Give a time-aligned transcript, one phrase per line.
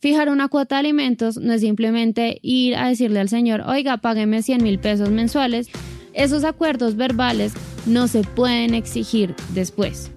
[0.00, 4.42] Fijar una cuota de alimentos no es simplemente ir a decirle al señor, oiga, págueme
[4.42, 5.68] 100 mil pesos mensuales.
[6.14, 7.52] Esos acuerdos verbales
[7.84, 10.10] no se pueden exigir después.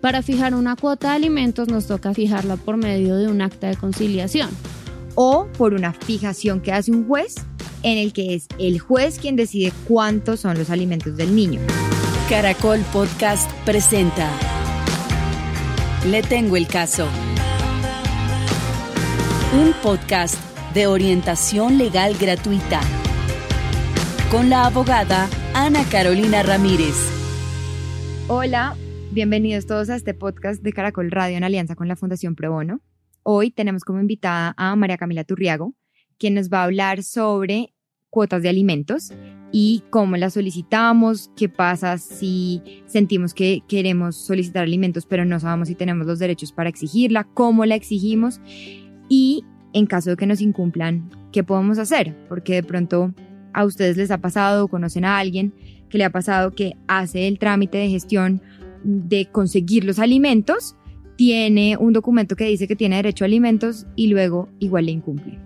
[0.00, 3.76] Para fijar una cuota de alimentos nos toca fijarla por medio de un acta de
[3.76, 4.48] conciliación.
[5.16, 7.34] O por una fijación que hace un juez
[7.82, 11.60] en el que es el juez quien decide cuántos son los alimentos del niño.
[12.30, 14.30] Caracol Podcast presenta
[16.10, 17.06] Le tengo el caso
[19.56, 20.34] un podcast
[20.74, 22.82] de orientación legal gratuita
[24.30, 26.94] con la abogada Ana Carolina Ramírez.
[28.28, 28.76] Hola,
[29.12, 32.82] bienvenidos todos a este podcast de Caracol Radio en alianza con la Fundación Pro Bono.
[33.22, 35.72] Hoy tenemos como invitada a María Camila Turriago,
[36.18, 37.72] quien nos va a hablar sobre
[38.10, 39.14] cuotas de alimentos
[39.52, 45.68] y cómo las solicitamos, qué pasa si sentimos que queremos solicitar alimentos pero no sabemos
[45.68, 48.38] si tenemos los derechos para exigirla, cómo la exigimos
[49.08, 49.44] y
[49.76, 52.16] en caso de que nos incumplan, ¿qué podemos hacer?
[52.30, 53.12] Porque de pronto
[53.52, 55.52] a ustedes les ha pasado, conocen a alguien
[55.90, 58.40] que le ha pasado que hace el trámite de gestión
[58.84, 60.76] de conseguir los alimentos,
[61.16, 65.38] tiene un documento que dice que tiene derecho a alimentos y luego igual le incumple.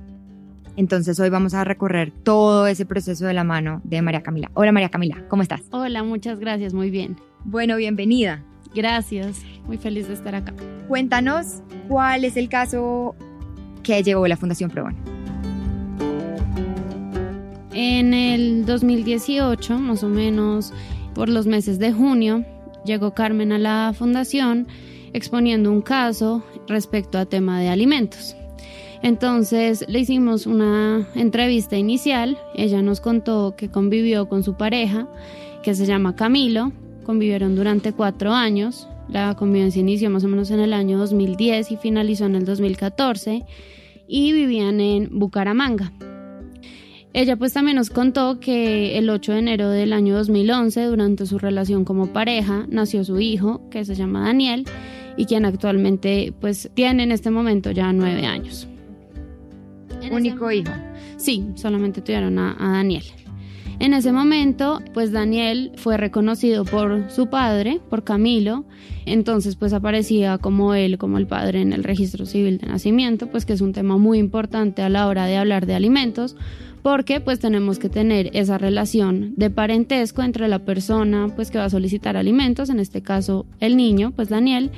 [0.76, 4.52] Entonces hoy vamos a recorrer todo ese proceso de la mano de María Camila.
[4.54, 5.62] Hola María Camila, ¿cómo estás?
[5.72, 7.16] Hola, muchas gracias, muy bien.
[7.44, 8.44] Bueno, bienvenida.
[8.76, 10.54] Gracias, muy feliz de estar acá.
[10.86, 13.16] Cuéntanos cuál es el caso
[13.82, 14.88] que llegó la Fundación Pro
[17.72, 20.72] En el 2018, más o menos
[21.14, 22.44] por los meses de junio,
[22.84, 24.66] llegó Carmen a la fundación
[25.12, 28.36] exponiendo un caso respecto a tema de alimentos.
[29.02, 35.08] Entonces le hicimos una entrevista inicial, ella nos contó que convivió con su pareja,
[35.62, 36.72] que se llama Camilo,
[37.04, 41.76] convivieron durante cuatro años, la convivencia inició más o menos en el año 2010 y
[41.76, 43.44] finalizó en el 2014
[44.06, 45.92] y vivían en Bucaramanga.
[47.12, 51.38] Ella pues también nos contó que el 8 de enero del año 2011, durante su
[51.38, 54.64] relación como pareja, nació su hijo, que se llama Daniel,
[55.16, 58.68] y quien actualmente pues tiene en este momento ya nueve años.
[60.10, 60.72] ¿Único hijo?
[61.16, 63.04] Sí, solamente tuvieron a Daniel.
[63.80, 68.66] En ese momento, pues Daniel fue reconocido por su padre, por Camilo,
[69.06, 73.46] entonces pues aparecía como él, como el padre en el registro civil de nacimiento, pues
[73.46, 76.36] que es un tema muy importante a la hora de hablar de alimentos,
[76.82, 81.64] porque pues tenemos que tener esa relación de parentesco entre la persona pues que va
[81.64, 84.72] a solicitar alimentos, en este caso el niño, pues Daniel,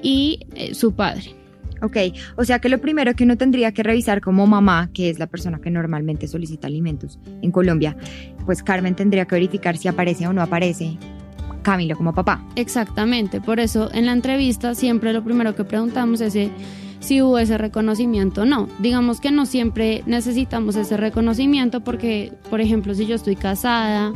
[0.00, 1.43] y eh, su padre.
[1.82, 1.96] Ok,
[2.36, 5.26] o sea que lo primero que uno tendría que revisar como mamá, que es la
[5.26, 7.96] persona que normalmente solicita alimentos en Colombia,
[8.46, 10.96] pues Carmen tendría que verificar si aparece o no aparece
[11.62, 12.44] Camilo como papá.
[12.56, 16.36] Exactamente, por eso en la entrevista siempre lo primero que preguntamos es
[17.00, 18.68] si hubo ese reconocimiento o no.
[18.78, 24.12] Digamos que no siempre necesitamos ese reconocimiento porque, por ejemplo, si yo estoy casada,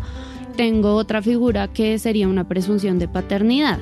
[0.57, 3.79] tengo otra figura que sería una presunción de paternidad.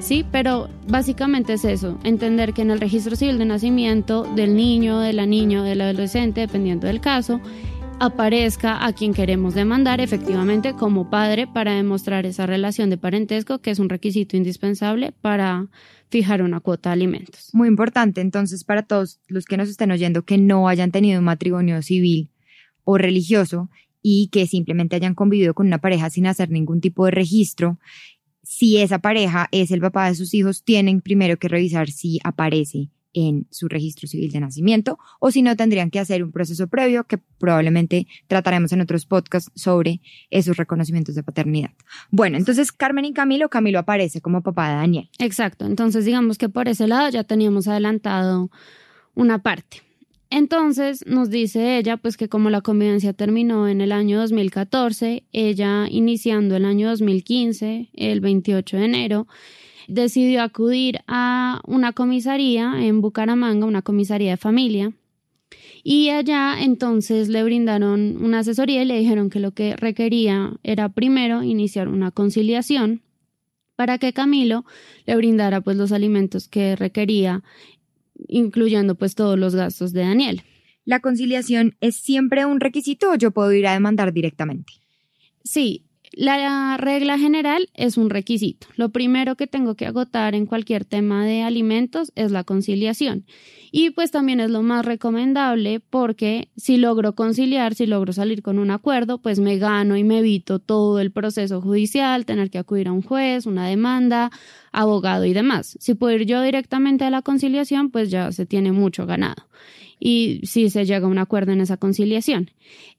[0.00, 4.98] Sí, pero básicamente es eso, entender que en el registro civil de nacimiento del niño,
[5.00, 7.40] de la niña del adolescente, dependiendo del caso,
[8.00, 13.70] aparezca a quien queremos demandar efectivamente como padre para demostrar esa relación de parentesco que
[13.70, 15.68] es un requisito indispensable para
[16.08, 17.50] fijar una cuota de alimentos.
[17.52, 21.24] Muy importante entonces para todos los que nos estén oyendo que no hayan tenido un
[21.24, 22.30] matrimonio civil
[22.84, 23.70] o religioso
[24.02, 27.78] y que simplemente hayan convivido con una pareja sin hacer ningún tipo de registro,
[28.44, 32.90] si esa pareja es el papá de sus hijos, tienen primero que revisar si aparece
[33.14, 37.04] en su registro civil de nacimiento o si no tendrían que hacer un proceso previo
[37.04, 40.00] que probablemente trataremos en otros podcasts sobre
[40.30, 41.70] esos reconocimientos de paternidad.
[42.10, 45.10] Bueno, entonces Carmen y Camilo, Camilo aparece como papá de Daniel.
[45.18, 48.50] Exacto, entonces digamos que por ese lado ya teníamos adelantado
[49.14, 49.83] una parte.
[50.36, 55.86] Entonces nos dice ella pues que como la convivencia terminó en el año 2014, ella
[55.88, 59.28] iniciando el año 2015, el 28 de enero,
[59.86, 64.92] decidió acudir a una comisaría en Bucaramanga, una comisaría de familia.
[65.84, 70.88] Y allá entonces le brindaron una asesoría y le dijeron que lo que requería era
[70.88, 73.02] primero iniciar una conciliación
[73.76, 74.64] para que Camilo
[75.06, 77.42] le brindara pues los alimentos que requería,
[78.28, 80.42] incluyendo pues todos los gastos de Daniel.
[80.84, 84.74] ¿La conciliación es siempre un requisito o yo puedo ir a demandar directamente?
[85.42, 88.66] Sí, la regla general es un requisito.
[88.76, 93.24] Lo primero que tengo que agotar en cualquier tema de alimentos es la conciliación.
[93.72, 98.58] Y pues también es lo más recomendable porque si logro conciliar, si logro salir con
[98.58, 102.86] un acuerdo, pues me gano y me evito todo el proceso judicial, tener que acudir
[102.86, 104.30] a un juez, una demanda,
[104.70, 105.76] abogado y demás.
[105.80, 109.48] Si puedo ir yo directamente a la conciliación, pues ya se tiene mucho ganado.
[109.98, 112.50] Y si se llega a un acuerdo en esa conciliación.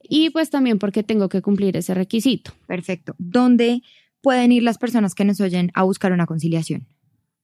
[0.02, 2.52] Y pues también porque tengo que cumplir ese requisito.
[2.68, 3.16] Perfecto.
[3.18, 3.82] ¿Dónde
[4.22, 6.88] pueden ir las personas que nos oyen a buscar una conciliación?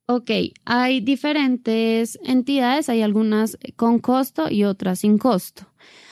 [0.07, 0.31] Ok,
[0.65, 5.68] hay diferentes entidades, hay algunas con costo y otras sin costo.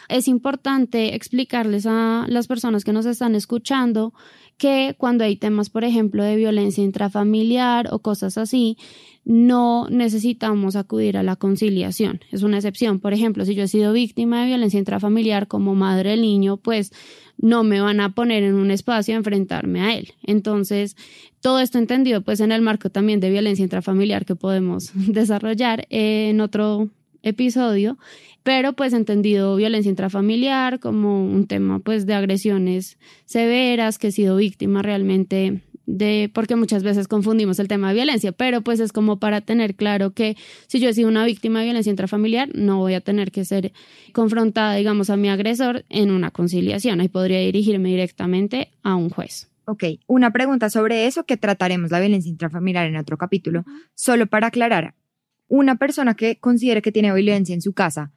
[0.08, 4.14] Es importante explicarles a las personas que nos están escuchando
[4.60, 8.78] que cuando hay temas, por ejemplo, de violencia intrafamiliar o cosas así,
[9.24, 12.20] no necesitamos acudir a la conciliación.
[12.32, 13.00] Es una excepción.
[13.00, 16.92] Por ejemplo, si yo he sido víctima de violencia intrafamiliar como madre del niño, pues
[17.38, 20.14] no me van a poner en un espacio a enfrentarme a él.
[20.24, 20.98] Entonces,
[21.40, 26.42] todo esto entendido pues en el marco también de violencia intrafamiliar que podemos desarrollar en
[26.42, 26.90] otro
[27.24, 27.98] episodio,
[28.44, 34.38] pero pues entendido violencia intrafamiliar como un tema pues de agresiones severas, que he sido
[34.38, 39.18] víctima realmente de, porque muchas veces confundimos el tema de violencia, pero pues es como
[39.18, 40.38] para tener claro que
[40.68, 43.74] si yo he sido una víctima de violencia intrafamiliar, no voy a tener que ser
[44.14, 47.02] confrontada, digamos, a mi agresor en una conciliación.
[47.02, 49.50] Ahí podría dirigirme directamente a un juez.
[49.66, 53.66] Ok, una pregunta sobre eso que trataremos la violencia intrafamiliar en otro capítulo.
[53.96, 54.96] Solo para aclarar,
[55.50, 58.14] una persona que considere que tiene violencia en su casa,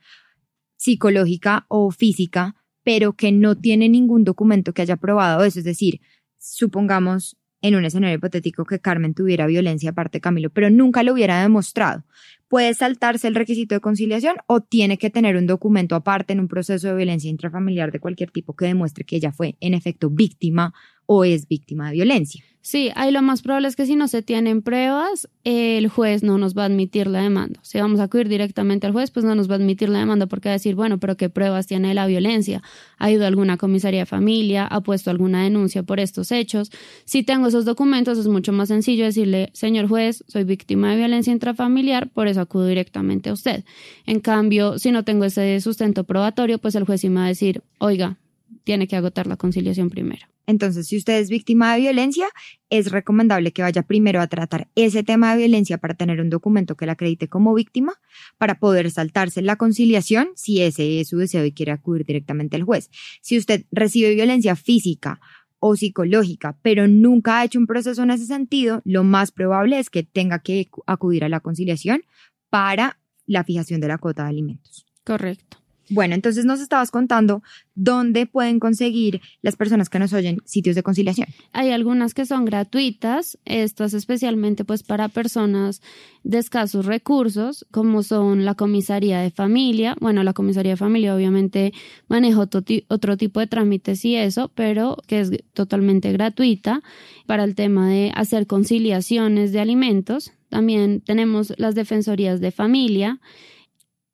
[0.77, 6.01] psicológica o física, pero que no tiene ningún documento que haya probado eso, es decir,
[6.39, 11.13] supongamos en un escenario hipotético que Carmen tuviera violencia aparte de Camilo, pero nunca lo
[11.13, 12.05] hubiera demostrado.
[12.49, 16.49] ¿Puede saltarse el requisito de conciliación o tiene que tener un documento aparte en un
[16.49, 20.75] proceso de violencia intrafamiliar de cualquier tipo que demuestre que ella fue en efecto víctima
[21.15, 22.43] o es víctima de violencia?
[22.65, 26.39] Sí, ahí lo más probable es que si no se tienen pruebas, el juez no
[26.39, 27.59] nos va a admitir la demanda.
[27.65, 30.27] Si vamos a acudir directamente al juez, pues no nos va a admitir la demanda
[30.27, 32.63] porque va a decir, bueno, pero ¿qué pruebas tiene la violencia?
[32.99, 34.65] ¿Ha ido a alguna comisaría de familia?
[34.65, 36.71] ¿Ha puesto alguna denuncia por estos hechos?
[37.05, 41.33] Si tengo esos documentos, es mucho más sencillo decirle, señor juez, soy víctima de violencia
[41.33, 43.65] intrafamiliar, por eso acudo directamente a usted.
[44.07, 47.29] En cambio, si no tengo ese sustento probatorio, pues el juez sí me va a
[47.29, 48.19] decir, oiga,
[48.63, 50.32] tiene que agotar la conciliación primero.
[50.47, 52.27] Entonces, si usted es víctima de violencia,
[52.71, 56.77] es recomendable que vaya primero a tratar ese tema de violencia para tener un documento
[56.77, 57.95] que la acredite como víctima,
[58.39, 62.65] para poder saltarse la conciliación si ese es su deseo y quiere acudir directamente al
[62.65, 62.91] juez.
[63.21, 65.21] Si usted recibe violencia física
[65.59, 69.91] o psicológica, pero nunca ha hecho un proceso en ese sentido, lo más probable es
[69.91, 72.03] que tenga que acudir a la conciliación
[72.51, 74.87] para la fijación de la cuota de alimentos.
[75.05, 75.62] Correcto.
[75.91, 77.43] Bueno, entonces nos estabas contando
[77.75, 81.29] dónde pueden conseguir las personas que nos oyen sitios de conciliación.
[81.53, 85.83] Hay algunas que son gratuitas, estas especialmente pues para personas
[86.23, 89.97] de escasos recursos, como son la comisaría de familia.
[90.01, 91.73] Bueno, la comisaría de familia obviamente
[92.09, 96.83] maneja otro, otro tipo de trámites y eso, pero que es totalmente gratuita
[97.27, 100.33] para el tema de hacer conciliaciones de alimentos.
[100.49, 103.21] También tenemos las defensorías de familia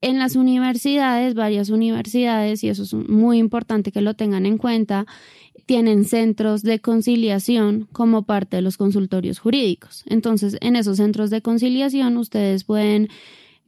[0.00, 5.06] en las universidades, varias universidades, y eso es muy importante que lo tengan en cuenta,
[5.67, 10.05] tienen centros de conciliación como parte de los consultorios jurídicos.
[10.06, 13.09] Entonces, en esos centros de conciliación, ustedes pueden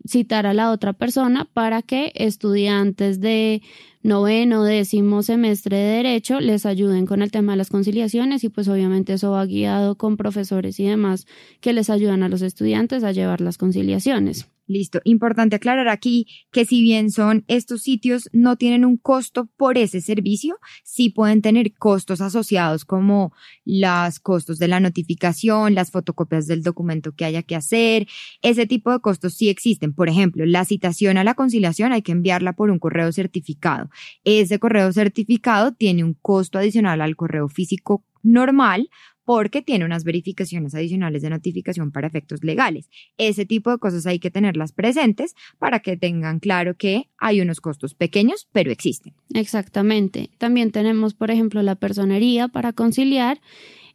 [0.06, 3.61] citar a la otra persona para que estudiantes de
[4.03, 8.69] noveno, décimo semestre de derecho les ayuden con el tema de las conciliaciones y pues
[8.69, 11.26] obviamente eso va guiado con profesores y demás
[11.61, 14.49] que les ayudan a los estudiantes a llevar las conciliaciones.
[14.70, 15.00] Listo.
[15.02, 20.00] Importante aclarar aquí que si bien son estos sitios, no tienen un costo por ese
[20.00, 23.33] servicio, sí pueden tener costos asociados como
[23.64, 28.06] los costos de la notificación, las fotocopias del documento que haya que hacer.
[28.42, 29.92] Ese tipo de costos sí existen.
[29.92, 33.90] Por ejemplo, la citación a la conciliación hay que enviarla por un correo certificado.
[34.23, 38.88] Ese correo certificado tiene un costo adicional al correo físico normal
[39.30, 42.90] porque tiene unas verificaciones adicionales de notificación para efectos legales.
[43.16, 47.60] Ese tipo de cosas hay que tenerlas presentes para que tengan claro que hay unos
[47.60, 49.14] costos pequeños, pero existen.
[49.32, 50.30] Exactamente.
[50.38, 53.40] También tenemos, por ejemplo, la personería para conciliar.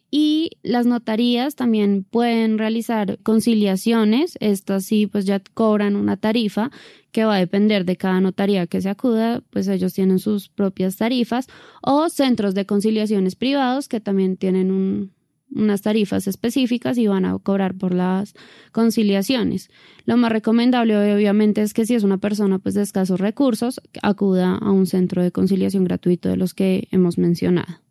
[0.09, 4.37] Y las notarías también pueden realizar conciliaciones.
[4.39, 6.71] Estas sí, pues ya cobran una tarifa
[7.11, 10.95] que va a depender de cada notaría que se acuda, pues ellos tienen sus propias
[10.95, 11.47] tarifas.
[11.81, 15.14] O centros de conciliaciones privados que también tienen un,
[15.51, 18.33] unas tarifas específicas y van a cobrar por las
[18.71, 19.69] conciliaciones.
[20.05, 24.55] Lo más recomendable obviamente es que si es una persona pues de escasos recursos, acuda
[24.55, 27.85] a un centro de conciliación gratuito de los que hemos mencionado.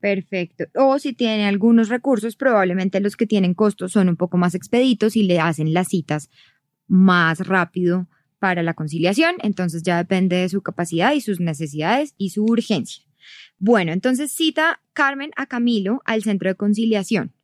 [0.00, 0.64] Perfecto.
[0.76, 5.14] O si tiene algunos recursos, probablemente los que tienen costos son un poco más expeditos
[5.14, 6.30] y le hacen las citas
[6.88, 9.36] más rápido para la conciliación.
[9.42, 13.04] Entonces ya depende de su capacidad y sus necesidades y su urgencia.
[13.60, 17.34] Bueno, entonces cita Carmen a Camilo al centro de conciliación.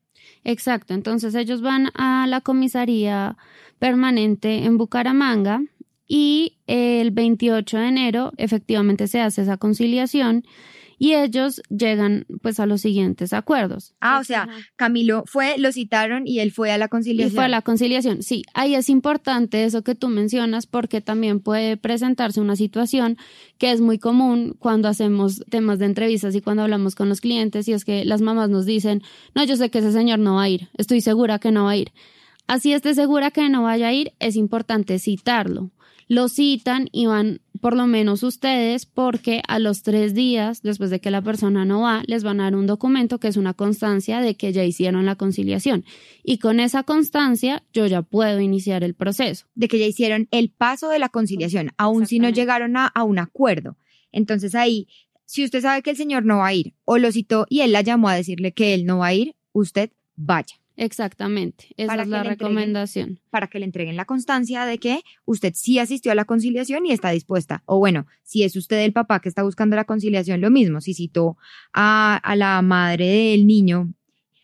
[0.45, 3.37] Exacto, entonces ellos van a la comisaría
[3.79, 5.61] permanente en Bucaramanga
[6.09, 10.45] y el 28 de enero efectivamente se hace esa conciliación
[10.99, 13.95] y ellos llegan pues a los siguientes acuerdos.
[14.01, 17.33] Ah, o sea, Camilo fue, lo citaron y él fue a la conciliación.
[17.33, 18.45] Y fue a la conciliación, sí.
[18.55, 23.17] Ahí es importante eso que tú mencionas porque también puede presentarse una situación
[23.59, 27.69] que es muy común cuando hacemos temas de entrevistas y cuando hablamos con los clientes
[27.69, 29.03] y es que las mamás nos dicen,
[29.35, 31.71] no, yo sé que ese señor no va a ir, estoy segura que no va
[31.71, 31.93] a ir.
[32.47, 35.71] Así esté segura que no vaya a ir, es importante citarlo
[36.09, 41.01] lo citan y van por lo menos ustedes porque a los tres días después de
[41.01, 44.21] que la persona no va, les van a dar un documento que es una constancia
[44.21, 45.85] de que ya hicieron la conciliación.
[46.23, 49.47] Y con esa constancia yo ya puedo iniciar el proceso.
[49.55, 53.03] De que ya hicieron el paso de la conciliación, aun si no llegaron a, a
[53.03, 53.77] un acuerdo.
[54.13, 54.87] Entonces ahí,
[55.25, 57.73] si usted sabe que el señor no va a ir o lo citó y él
[57.73, 60.57] la llamó a decirle que él no va a ir, usted vaya.
[60.77, 63.21] Exactamente, esa es la recomendación.
[63.31, 66.93] Para que le entreguen la constancia de que usted sí asistió a la conciliación y
[66.93, 67.63] está dispuesta.
[67.65, 70.93] O bueno, si es usted el papá que está buscando la conciliación, lo mismo, si
[70.93, 71.39] citó
[71.73, 73.95] a, a la madre del niño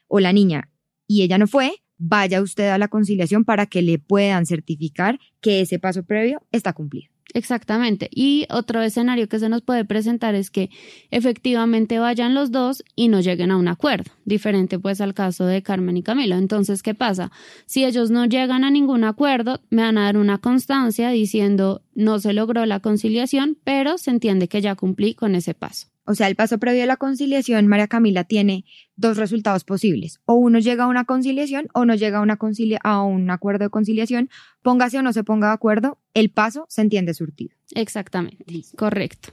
[0.08, 0.70] o la niña
[1.06, 5.60] y ella no fue, vaya usted a la conciliación para que le puedan certificar que
[5.60, 7.11] ese paso previo está cumplido.
[7.34, 8.08] Exactamente.
[8.12, 10.70] Y otro escenario que se nos puede presentar es que
[11.10, 15.62] efectivamente vayan los dos y no lleguen a un acuerdo, diferente pues al caso de
[15.62, 16.36] Carmen y Camilo.
[16.36, 17.30] Entonces, ¿qué pasa?
[17.66, 22.18] Si ellos no llegan a ningún acuerdo, me van a dar una constancia diciendo no
[22.18, 25.88] se logró la conciliación, pero se entiende que ya cumplí con ese paso.
[26.04, 28.64] O sea, el paso previo a la conciliación, María Camila, tiene
[28.96, 30.20] dos resultados posibles.
[30.24, 32.38] O uno llega a una conciliación o no llega a, una
[32.82, 34.28] a un acuerdo de conciliación.
[34.62, 37.56] Póngase o no se ponga de acuerdo, el paso se entiende surtido.
[37.74, 38.44] Exactamente,
[38.76, 39.30] correcto.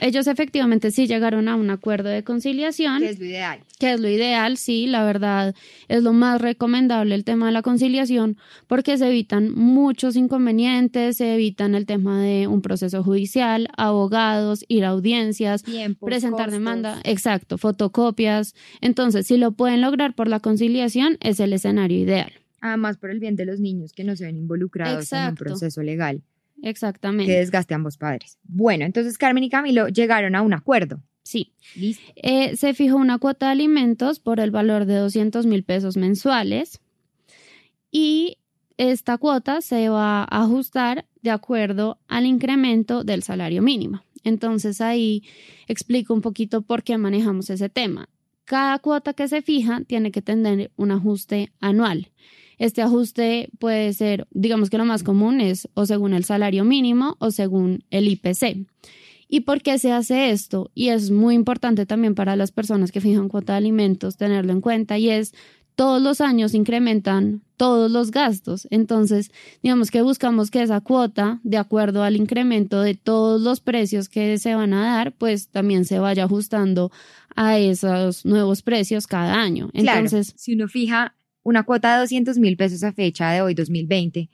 [0.00, 3.00] Ellos efectivamente sí llegaron a un acuerdo de conciliación.
[3.00, 3.60] Que es lo ideal.
[3.78, 5.54] Que es lo ideal, sí, la verdad
[5.88, 11.34] es lo más recomendable el tema de la conciliación porque se evitan muchos inconvenientes, se
[11.34, 15.64] evitan el tema de un proceso judicial, abogados, ir a audiencias,
[16.00, 18.54] presentar demanda, exacto, fotocopias.
[18.80, 22.32] Entonces, si lo pueden lograr por la conciliación, es el escenario ideal.
[22.60, 25.82] Además, por el bien de los niños que no se ven involucrados en un proceso
[25.82, 26.22] legal.
[26.62, 27.32] Exactamente.
[27.32, 28.38] Que desgaste a ambos padres.
[28.44, 31.02] Bueno, entonces Carmen y Camilo llegaron a un acuerdo.
[31.24, 31.52] Sí.
[32.16, 36.80] Eh, se fijó una cuota de alimentos por el valor de 200 mil pesos mensuales
[37.90, 38.38] y
[38.76, 44.02] esta cuota se va a ajustar de acuerdo al incremento del salario mínimo.
[44.24, 45.22] Entonces ahí
[45.68, 48.08] explico un poquito por qué manejamos ese tema.
[48.52, 52.10] Cada cuota que se fija tiene que tener un ajuste anual.
[52.58, 57.16] Este ajuste puede ser, digamos que lo más común es o según el salario mínimo
[57.18, 58.66] o según el IPC.
[59.26, 60.70] ¿Y por qué se hace esto?
[60.74, 64.60] Y es muy importante también para las personas que fijan cuota de alimentos tenerlo en
[64.60, 65.32] cuenta y es
[65.74, 68.66] todos los años incrementan todos los gastos.
[68.70, 69.30] Entonces,
[69.62, 74.38] digamos que buscamos que esa cuota, de acuerdo al incremento de todos los precios que
[74.38, 76.90] se van a dar, pues también se vaya ajustando
[77.36, 79.70] a esos nuevos precios cada año.
[79.72, 84.28] Entonces, si uno fija una cuota de 200 mil pesos a fecha de hoy, 2020,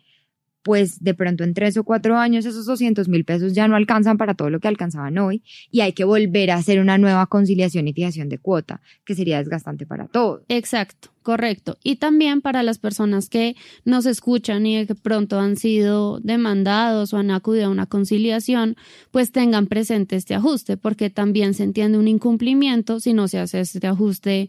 [0.63, 4.19] pues de pronto en tres o cuatro años esos 200 mil pesos ya no alcanzan
[4.19, 7.89] para todo lo que alcanzaban hoy y hay que volver a hacer una nueva conciliación
[7.89, 10.43] y fijación de cuota, que sería desgastante para todos.
[10.49, 11.79] Exacto, correcto.
[11.83, 17.19] Y también para las personas que nos escuchan y que pronto han sido demandados o
[17.19, 18.77] han acudido a una conciliación,
[19.11, 23.61] pues tengan presente este ajuste, porque también se entiende un incumplimiento si no se hace
[23.61, 24.49] este ajuste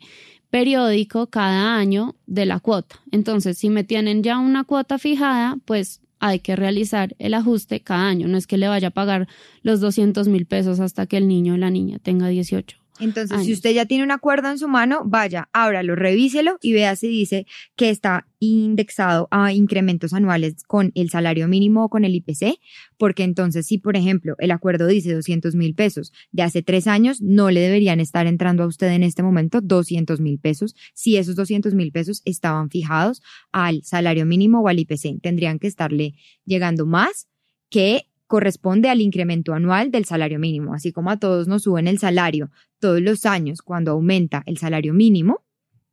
[0.49, 2.99] periódico cada año de la cuota.
[3.11, 8.07] Entonces, si me tienen ya una cuota fijada, pues hay que realizar el ajuste cada
[8.07, 8.27] año.
[8.27, 9.27] No es que le vaya a pagar
[9.61, 12.78] los 200 mil pesos hasta que el niño o la niña tenga 18.
[12.99, 16.95] Entonces, si usted ya tiene un acuerdo en su mano, vaya, ábralo, revíselo y vea
[16.95, 22.15] si dice que está indexado a incrementos anuales con el salario mínimo o con el
[22.15, 22.59] IPC,
[22.97, 27.21] porque entonces si, por ejemplo, el acuerdo dice 200 mil pesos de hace tres años,
[27.21, 31.35] no le deberían estar entrando a usted en este momento 200 mil pesos si esos
[31.35, 35.21] 200 mil pesos estaban fijados al salario mínimo o al IPC.
[35.21, 36.15] Tendrían que estarle
[36.45, 37.27] llegando más
[37.69, 41.97] que corresponde al incremento anual del salario mínimo, así como a todos nos suben el
[41.97, 45.41] salario todos los años cuando aumenta el salario mínimo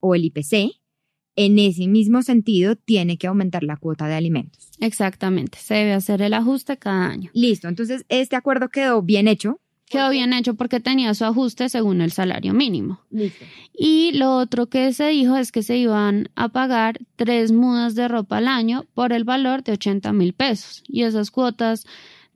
[0.01, 0.77] o el IPC,
[1.35, 4.69] en ese mismo sentido tiene que aumentar la cuota de alimentos.
[4.81, 7.31] Exactamente, se debe hacer el ajuste cada año.
[7.33, 9.59] Listo, entonces este acuerdo quedó bien hecho.
[9.89, 13.01] Quedó bien hecho porque tenía su ajuste según el salario mínimo.
[13.11, 13.47] Listo.
[13.73, 18.09] Y lo otro que se dijo es que se iban a pagar tres mudas de
[18.09, 20.83] ropa al año por el valor de 80 mil pesos.
[20.87, 21.87] Y esas cuotas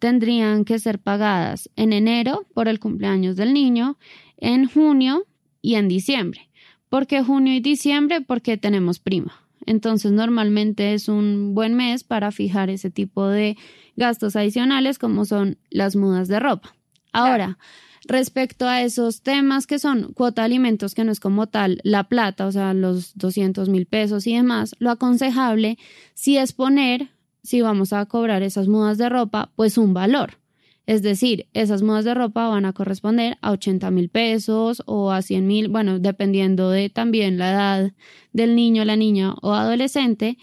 [0.00, 3.98] tendrían que ser pagadas en enero por el cumpleaños del niño,
[4.38, 5.26] en junio
[5.62, 6.50] y en diciembre.
[6.88, 8.20] ¿Por qué junio y diciembre?
[8.20, 9.46] Porque tenemos prima.
[9.66, 13.56] Entonces, normalmente es un buen mes para fijar ese tipo de
[13.94, 16.74] gastos adicionales como son las mudas de ropa.
[17.12, 17.58] Ahora,
[18.06, 22.04] respecto a esos temas que son cuota de alimentos, que no es como tal la
[22.04, 25.78] plata, o sea, los 200 mil pesos y demás, lo aconsejable
[26.14, 27.10] si es poner,
[27.42, 30.40] si vamos a cobrar esas mudas de ropa, pues un valor.
[30.86, 35.22] Es decir, esas mudas de ropa van a corresponder a 80 mil pesos o a
[35.22, 37.92] 100 mil, bueno, dependiendo de también la edad
[38.32, 40.36] del niño, la niña o adolescente.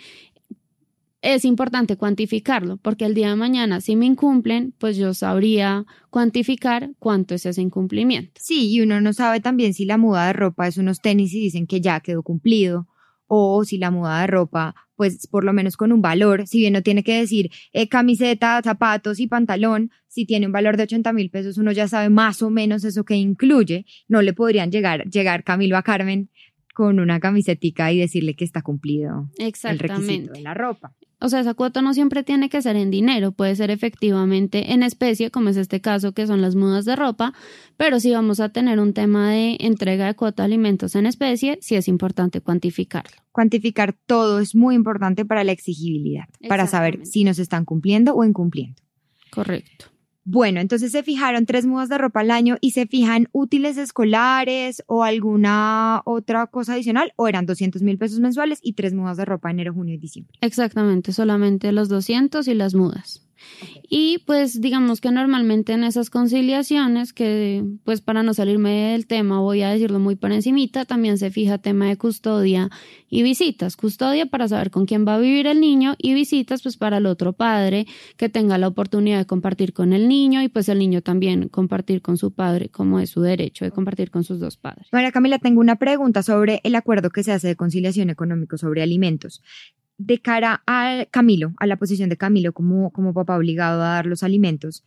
[1.21, 6.91] Es importante cuantificarlo porque el día de mañana, si me incumplen, pues yo sabría cuantificar
[6.99, 8.39] cuánto es ese incumplimiento.
[8.41, 11.41] Sí, y uno no sabe también si la muda de ropa es unos tenis y
[11.41, 12.87] dicen que ya quedó cumplido
[13.27, 16.73] o si la muda de ropa, pues por lo menos con un valor, si bien
[16.73, 21.13] no tiene que decir eh, camiseta, zapatos y pantalón, si tiene un valor de 80
[21.13, 25.05] mil pesos, uno ya sabe más o menos eso que incluye, no le podrían llegar,
[25.09, 26.29] llegar Camilo a Carmen
[26.73, 31.39] con una camisetica y decirle que está cumplido el requisito de la ropa o sea,
[31.39, 35.49] esa cuota no siempre tiene que ser en dinero, puede ser efectivamente en especie, como
[35.49, 37.33] es este caso que son las mudas de ropa,
[37.75, 41.57] pero si vamos a tener un tema de entrega de cuota de alimentos en especie,
[41.61, 43.17] sí es importante cuantificarlo.
[43.31, 48.23] Cuantificar todo es muy importante para la exigibilidad, para saber si nos están cumpliendo o
[48.23, 48.81] incumpliendo.
[49.31, 49.96] Correcto.
[50.29, 54.83] Bueno, entonces se fijaron tres mudas de ropa al año y se fijan útiles escolares
[54.85, 59.23] o alguna otra cosa adicional o eran 200 mil pesos mensuales y tres mudas de
[59.23, 60.37] ropa enero, junio y diciembre.
[60.41, 63.26] Exactamente, solamente los 200 y las mudas.
[63.89, 69.39] Y pues digamos que normalmente en esas conciliaciones, que pues para no salirme del tema
[69.39, 72.69] voy a decirlo muy por encimita, también se fija tema de custodia
[73.09, 73.75] y visitas.
[73.75, 77.05] Custodia para saber con quién va a vivir el niño y visitas pues para el
[77.05, 81.01] otro padre que tenga la oportunidad de compartir con el niño y pues el niño
[81.01, 84.87] también compartir con su padre como es su derecho de compartir con sus dos padres.
[84.91, 88.81] María Camila, tengo una pregunta sobre el acuerdo que se hace de conciliación económico sobre
[88.81, 89.41] alimentos
[89.97, 94.05] de cara a Camilo, a la posición de Camilo como, como papá obligado a dar
[94.05, 94.83] los alimentos,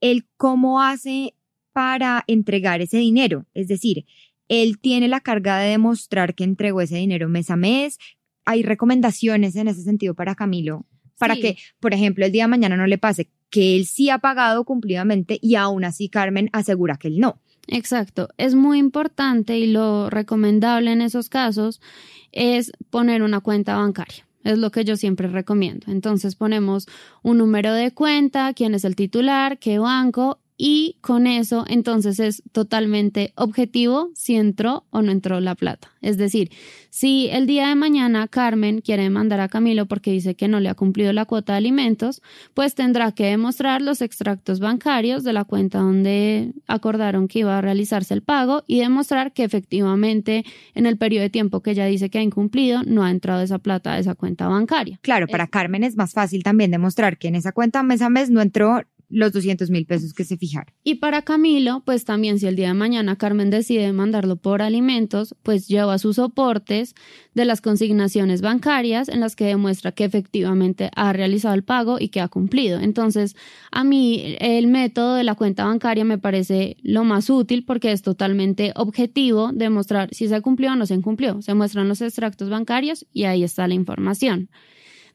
[0.00, 1.34] él cómo hace
[1.72, 3.46] para entregar ese dinero.
[3.54, 4.06] Es decir,
[4.48, 7.98] él tiene la carga de demostrar que entregó ese dinero mes a mes.
[8.44, 10.86] Hay recomendaciones en ese sentido para Camilo,
[11.18, 14.18] para que, por ejemplo, el día de mañana no le pase que él sí ha
[14.18, 17.40] pagado cumplidamente y aún así Carmen asegura que él no.
[17.68, 21.80] Exacto, es muy importante y lo recomendable en esos casos
[22.32, 24.26] es poner una cuenta bancaria.
[24.44, 25.90] Es lo que yo siempre recomiendo.
[25.90, 26.86] Entonces ponemos
[27.22, 32.42] un número de cuenta, quién es el titular, qué banco y con eso entonces es
[32.52, 35.90] totalmente objetivo si entró o no entró la plata.
[36.00, 36.50] Es decir,
[36.90, 40.68] si el día de mañana Carmen quiere mandar a Camilo porque dice que no le
[40.68, 45.44] ha cumplido la cuota de alimentos, pues tendrá que demostrar los extractos bancarios de la
[45.44, 50.98] cuenta donde acordaron que iba a realizarse el pago y demostrar que efectivamente en el
[50.98, 53.98] periodo de tiempo que ella dice que ha incumplido no ha entrado esa plata a
[53.98, 55.00] esa cuenta bancaria.
[55.02, 58.30] Claro, para Carmen es más fácil también demostrar que en esa cuenta mes a mes
[58.30, 60.72] no entró los 200 mil pesos que se fijaron.
[60.82, 65.34] Y para Camilo, pues también si el día de mañana Carmen decide mandarlo por alimentos,
[65.42, 66.94] pues lleva sus soportes
[67.34, 72.08] de las consignaciones bancarias en las que demuestra que efectivamente ha realizado el pago y
[72.08, 72.78] que ha cumplido.
[72.80, 73.36] Entonces,
[73.70, 78.02] a mí el método de la cuenta bancaria me parece lo más útil porque es
[78.02, 81.42] totalmente objetivo demostrar si se cumplió o no se cumplió.
[81.42, 84.48] Se muestran los extractos bancarios y ahí está la información.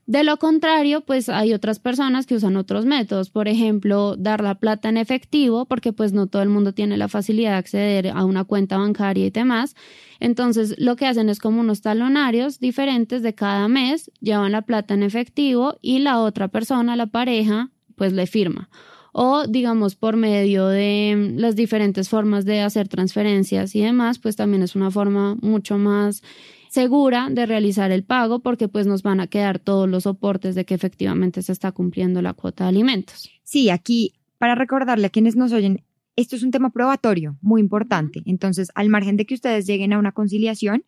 [0.10, 4.56] De lo contrario, pues hay otras personas que usan otros métodos, por ejemplo, dar la
[4.56, 8.26] plata en efectivo, porque pues no todo el mundo tiene la facilidad de acceder a
[8.26, 9.76] una cuenta bancaria y demás.
[10.20, 14.96] Entonces, lo que hacen es como unos talonarios diferentes de cada mes, llevan la plata
[14.96, 18.68] en efectivo y la otra persona, la pareja, pues le firma
[19.12, 24.62] o digamos por medio de las diferentes formas de hacer transferencias y demás, pues también
[24.64, 26.22] es una forma mucho más
[26.70, 30.66] segura de realizar el pago porque pues nos van a quedar todos los soportes de
[30.66, 33.30] que efectivamente se está cumpliendo la cuota de alimentos.
[33.44, 35.84] Sí, aquí para recordarle a quienes nos oyen,
[36.16, 38.22] esto es un tema probatorio muy importante.
[38.26, 40.84] Entonces, al margen de que ustedes lleguen a una conciliación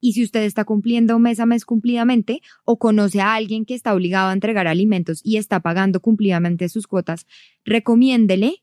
[0.00, 3.94] y si usted está cumpliendo mes a mes cumplidamente o conoce a alguien que está
[3.94, 7.26] obligado a entregar alimentos y está pagando cumplidamente sus cuotas,
[7.64, 8.62] recomiéndele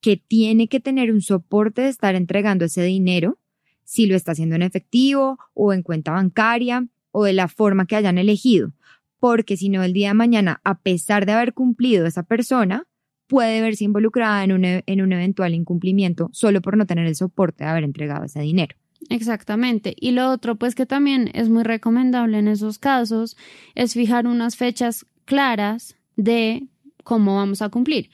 [0.00, 3.38] que tiene que tener un soporte de estar entregando ese dinero
[3.86, 7.96] si lo está haciendo en efectivo o en cuenta bancaria o de la forma que
[7.96, 8.72] hayan elegido,
[9.20, 12.86] porque si no el día de mañana, a pesar de haber cumplido esa persona,
[13.28, 17.14] puede verse involucrada en un, e, en un eventual incumplimiento solo por no tener el
[17.14, 18.76] soporte de haber entregado ese dinero.
[19.08, 19.94] Exactamente.
[19.98, 23.36] Y lo otro, pues que también es muy recomendable en esos casos,
[23.74, 26.66] es fijar unas fechas claras de
[27.04, 28.10] cómo vamos a cumplir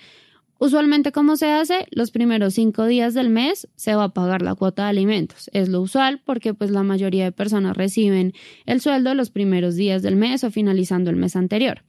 [0.62, 1.88] Usualmente, ¿cómo se hace?
[1.90, 5.50] Los primeros cinco días del mes se va a pagar la cuota de alimentos.
[5.52, 8.32] Es lo usual porque pues la mayoría de personas reciben
[8.64, 11.82] el sueldo los primeros días del mes o finalizando el mes anterior.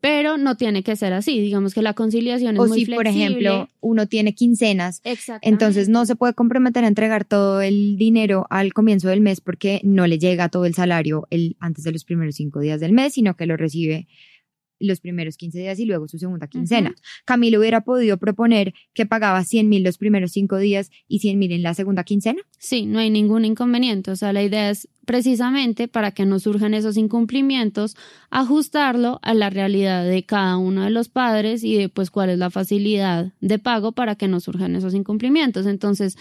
[0.00, 1.40] Pero no tiene que ser así.
[1.40, 2.96] Digamos que la conciliación es o muy si, flexible.
[2.96, 5.02] por ejemplo, uno tiene quincenas,
[5.40, 9.80] entonces no se puede comprometer a entregar todo el dinero al comienzo del mes porque
[9.82, 13.14] no le llega todo el salario el, antes de los primeros cinco días del mes,
[13.14, 14.06] sino que lo recibe
[14.82, 16.94] los primeros 15 días y luego su segunda quincena.
[17.24, 21.52] Camilo hubiera podido proponer que pagaba 100 mil los primeros cinco días y 100 mil
[21.52, 22.42] en la segunda quincena.
[22.58, 24.10] Sí, no hay ningún inconveniente.
[24.10, 27.96] O sea, la idea es precisamente para que no surjan esos incumplimientos,
[28.30, 32.38] ajustarlo a la realidad de cada uno de los padres y de pues cuál es
[32.38, 35.66] la facilidad de pago para que no surjan esos incumplimientos.
[35.66, 36.16] Entonces,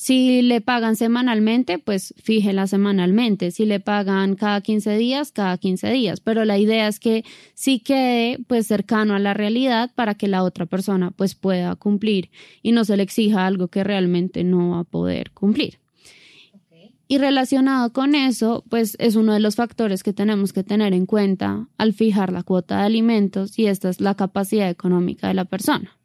[0.00, 3.50] si le pagan semanalmente, pues fíjela semanalmente.
[3.50, 6.20] Si le pagan cada 15 días, cada 15 días.
[6.20, 10.44] Pero la idea es que sí quede pues cercano a la realidad para que la
[10.44, 12.30] otra persona pues pueda cumplir
[12.62, 15.80] y no se le exija algo que realmente no va a poder cumplir.
[17.08, 21.06] Y relacionado con eso, pues es uno de los factores que tenemos que tener en
[21.06, 25.44] cuenta al fijar la cuota de alimentos y esta es la capacidad económica de la
[25.44, 25.97] persona.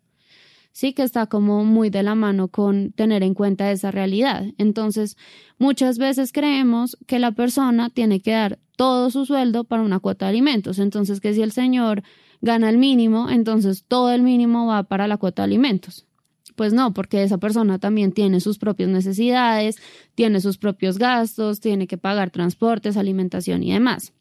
[0.73, 4.43] Sí que está como muy de la mano con tener en cuenta esa realidad.
[4.57, 5.17] Entonces,
[5.59, 10.25] muchas veces creemos que la persona tiene que dar todo su sueldo para una cuota
[10.25, 10.79] de alimentos.
[10.79, 12.03] Entonces, que si el señor
[12.41, 16.07] gana el mínimo, entonces todo el mínimo va para la cuota de alimentos.
[16.55, 19.77] Pues no, porque esa persona también tiene sus propias necesidades,
[20.15, 24.11] tiene sus propios gastos, tiene que pagar transportes, alimentación y demás.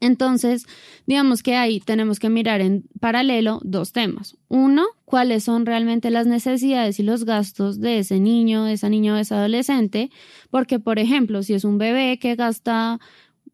[0.00, 0.66] Entonces,
[1.06, 4.36] digamos que ahí tenemos que mirar en paralelo dos temas.
[4.48, 9.12] Uno, cuáles son realmente las necesidades y los gastos de ese niño, de esa niña
[9.12, 10.10] o de ese adolescente,
[10.50, 13.00] porque, por ejemplo, si es un bebé que gasta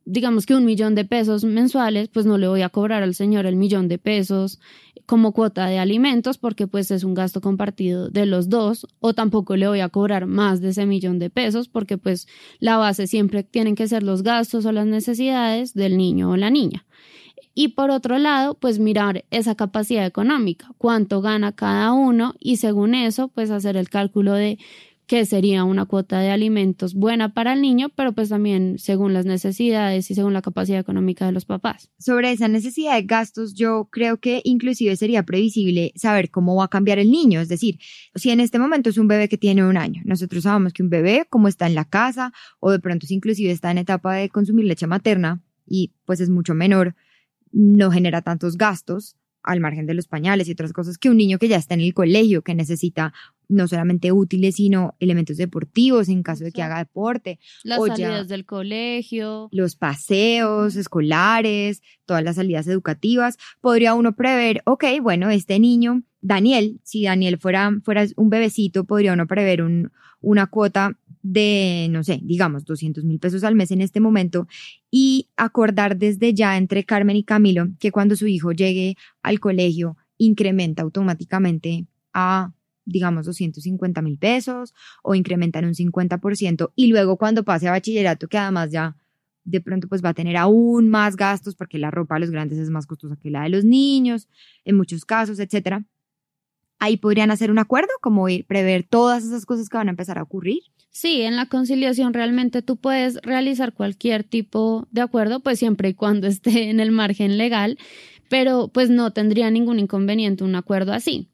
[0.04, 3.46] digamos que un millón de pesos mensuales, pues no le voy a cobrar al señor
[3.46, 4.60] el millón de pesos
[5.06, 9.56] como cuota de alimentos porque pues es un gasto compartido de los dos o tampoco
[9.56, 12.26] le voy a cobrar más de ese millón de pesos porque pues
[12.58, 16.50] la base siempre tienen que ser los gastos o las necesidades del niño o la
[16.50, 16.86] niña.
[17.56, 22.96] Y por otro lado, pues mirar esa capacidad económica, cuánto gana cada uno y según
[22.96, 24.58] eso, pues hacer el cálculo de
[25.06, 29.26] que sería una cuota de alimentos buena para el niño, pero pues también según las
[29.26, 31.90] necesidades y según la capacidad económica de los papás.
[31.98, 36.68] Sobre esa necesidad de gastos, yo creo que inclusive sería previsible saber cómo va a
[36.68, 37.40] cambiar el niño.
[37.40, 37.78] Es decir,
[38.14, 40.90] si en este momento es un bebé que tiene un año, nosotros sabemos que un
[40.90, 44.30] bebé, como está en la casa, o de pronto si inclusive está en etapa de
[44.30, 46.94] consumir leche materna y pues es mucho menor,
[47.52, 51.38] no genera tantos gastos al margen de los pañales y otras cosas que un niño
[51.38, 53.12] que ya está en el colegio, que necesita
[53.48, 57.38] no solamente útiles, sino elementos deportivos en caso de que haga deporte.
[57.62, 59.48] Las o ya- salidas del colegio.
[59.52, 66.80] los paseos escolares, todas las salidas educativas, podría uno prever, ok, bueno, este niño, Daniel,
[66.84, 72.20] si Daniel fuera, fuera un bebecito, podría uno prever un, una cuota de, no sé,
[72.22, 74.46] digamos, 200 mil pesos al mes en este momento
[74.90, 79.96] y acordar desde ya entre Carmen y Camilo que cuando su hijo llegue al colegio
[80.18, 82.52] incrementa automáticamente a
[82.84, 88.38] digamos 250 mil pesos o incrementan un 50% y luego cuando pase a bachillerato que
[88.38, 88.96] además ya
[89.44, 92.58] de pronto pues va a tener aún más gastos porque la ropa de los grandes
[92.58, 94.28] es más costosa que la de los niños
[94.64, 95.84] en muchos casos, etcétera.
[96.78, 100.22] Ahí podrían hacer un acuerdo, como prever todas esas cosas que van a empezar a
[100.22, 100.60] ocurrir.
[100.90, 105.94] Sí, en la conciliación realmente tú puedes realizar cualquier tipo de acuerdo, pues siempre y
[105.94, 107.78] cuando esté en el margen legal,
[108.28, 111.28] pero pues no tendría ningún inconveniente un acuerdo así.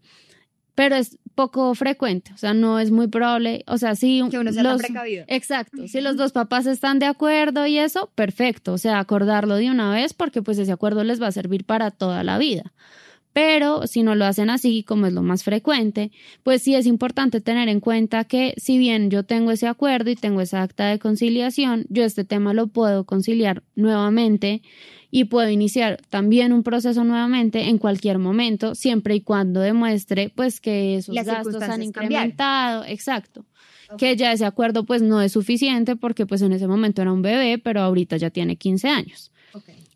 [0.75, 4.53] Pero es poco frecuente, o sea, no es muy probable, o sea, sí Que uno
[4.53, 5.25] sea tan los- precavido.
[5.29, 9.71] Exacto, si los dos papás están de acuerdo y eso, perfecto, o sea, acordarlo de
[9.71, 12.73] una vez porque pues ese acuerdo les va a servir para toda la vida.
[13.33, 16.11] Pero si no lo hacen así, como es lo más frecuente,
[16.43, 20.17] pues sí es importante tener en cuenta que si bien yo tengo ese acuerdo y
[20.17, 24.63] tengo esa acta de conciliación, yo este tema lo puedo conciliar nuevamente
[25.13, 30.61] y puedo iniciar también un proceso nuevamente en cualquier momento, siempre y cuando demuestre pues
[30.61, 31.83] que esos Las gastos han cambiaron.
[31.83, 33.45] incrementado, exacto
[33.99, 37.23] que ya ese acuerdo pues no es suficiente porque pues en ese momento era un
[37.23, 39.33] bebé, pero ahorita ya tiene 15 años.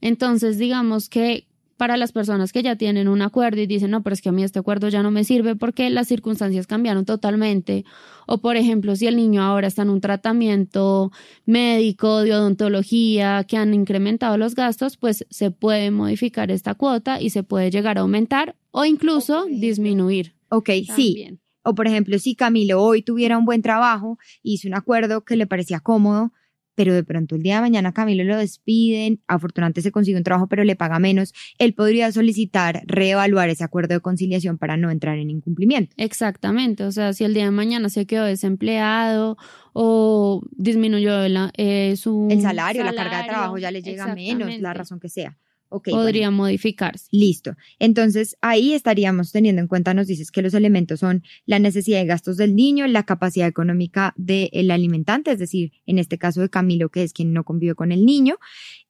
[0.01, 4.15] Entonces, digamos que para las personas que ya tienen un acuerdo y dicen, no, pero
[4.15, 7.85] es que a mí este acuerdo ya no me sirve porque las circunstancias cambiaron totalmente.
[8.27, 11.13] O, por ejemplo, si el niño ahora está en un tratamiento
[11.45, 17.31] médico, de odontología, que han incrementado los gastos, pues se puede modificar esta cuota y
[17.31, 20.35] se puede llegar a aumentar o incluso disminuir.
[20.49, 21.39] Ok, sí.
[21.63, 25.47] O por ejemplo, si Camilo hoy tuviera un buen trabajo, hizo un acuerdo que le
[25.47, 26.33] parecía cómodo,
[26.75, 30.49] pero de pronto el día de mañana Camilo lo despiden, afortunadamente se consigue un trabajo
[30.49, 35.19] pero le paga menos, él podría solicitar reevaluar ese acuerdo de conciliación para no entrar
[35.19, 35.95] en incumplimiento.
[35.97, 39.37] Exactamente, o sea, si el día de mañana se quedó desempleado
[39.73, 41.13] o disminuyó
[41.57, 45.09] eh, su el salario, la carga de trabajo ya le llega menos, la razón que
[45.09, 45.37] sea
[45.81, 47.09] podría modificarse.
[47.11, 47.57] Listo.
[47.79, 52.07] Entonces, ahí estaríamos teniendo en cuenta, nos dices que los elementos son la necesidad de
[52.07, 56.89] gastos del niño, la capacidad económica del alimentante, es decir, en este caso de Camilo,
[56.89, 58.39] que es quien no convive con el niño,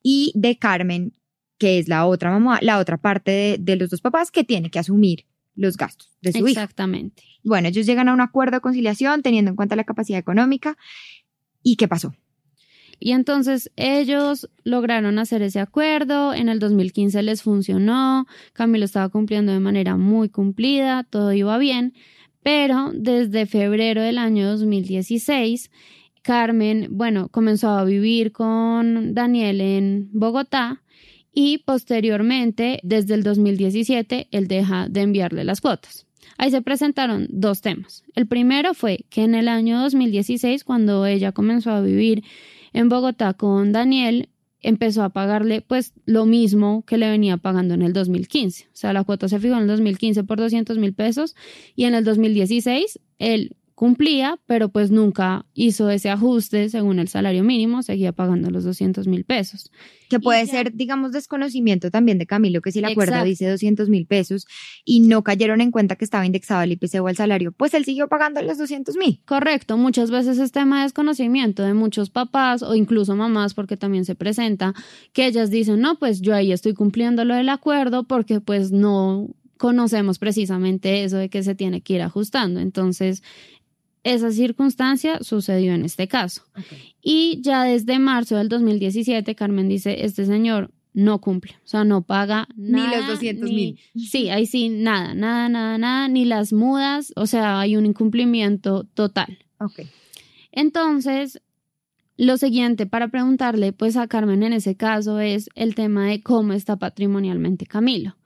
[0.02, 1.12] y de Carmen,
[1.58, 4.78] que es la otra mamá, la otra parte de, los dos papás que tiene que
[4.78, 6.46] asumir los gastos de su.
[6.46, 7.22] Exactamente.
[7.42, 10.76] Bueno, ellos llegan a un acuerdo de conciliación teniendo en cuenta la capacidad económica.
[11.62, 12.14] ¿Y qué pasó?
[13.00, 19.52] Y entonces ellos lograron hacer ese acuerdo, en el 2015 les funcionó, Camilo estaba cumpliendo
[19.52, 21.94] de manera muy cumplida, todo iba bien,
[22.42, 25.70] pero desde febrero del año 2016,
[26.22, 30.82] Carmen, bueno, comenzó a vivir con Daniel en Bogotá
[31.32, 36.06] y posteriormente, desde el 2017, él deja de enviarle las cuotas.
[36.38, 38.04] Ahí se presentaron dos temas.
[38.14, 42.24] El primero fue que en el año 2016, cuando ella comenzó a vivir
[42.74, 44.28] en Bogotá con Daniel,
[44.60, 48.64] empezó a pagarle pues lo mismo que le venía pagando en el 2015.
[48.66, 51.36] O sea, la cuota se fijó en el 2015 por 200 mil pesos
[51.76, 57.42] y en el 2016 él cumplía, pero pues nunca hizo ese ajuste según el salario
[57.42, 59.70] mínimo, seguía pagando los 200 mil pesos.
[60.08, 64.06] Que puede ser, digamos, desconocimiento también de Camilo, que si el acuerdo dice 200 mil
[64.06, 64.46] pesos
[64.84, 67.84] y no cayeron en cuenta que estaba indexado el IPC o el salario, pues él
[67.84, 69.20] siguió pagando los 200 mil.
[69.24, 74.04] Correcto, muchas veces es tema de desconocimiento de muchos papás o incluso mamás, porque también
[74.04, 74.72] se presenta,
[75.12, 79.30] que ellas dicen, no, pues yo ahí estoy cumpliendo lo del acuerdo porque pues no
[79.56, 82.60] conocemos precisamente eso de que se tiene que ir ajustando.
[82.60, 83.22] Entonces,
[84.04, 86.42] esa circunstancia sucedió en este caso.
[87.02, 92.02] Y ya desde marzo del 2017, Carmen dice, este señor no cumple, o sea, no
[92.02, 92.88] paga nada.
[92.88, 93.80] Ni los 200 mil.
[93.96, 98.84] Sí, ahí sí, nada, nada, nada, nada, ni las mudas, o sea, hay un incumplimiento
[98.94, 99.38] total.
[99.58, 99.80] Ok.
[100.52, 101.40] Entonces,
[102.16, 106.52] lo siguiente para preguntarle, pues a Carmen en ese caso, es el tema de cómo
[106.52, 108.16] está patrimonialmente Camilo.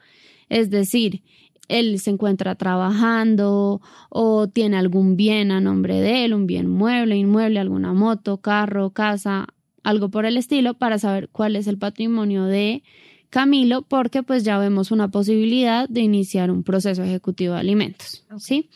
[0.51, 1.23] Es decir,
[1.69, 7.17] él se encuentra trabajando o tiene algún bien a nombre de él, un bien mueble,
[7.17, 9.47] inmueble, alguna moto, carro, casa,
[9.83, 12.83] algo por el estilo, para saber cuál es el patrimonio de
[13.31, 18.71] Camilo, porque pues ya vemos una posibilidad de iniciar un proceso ejecutivo de alimentos, ¿sí?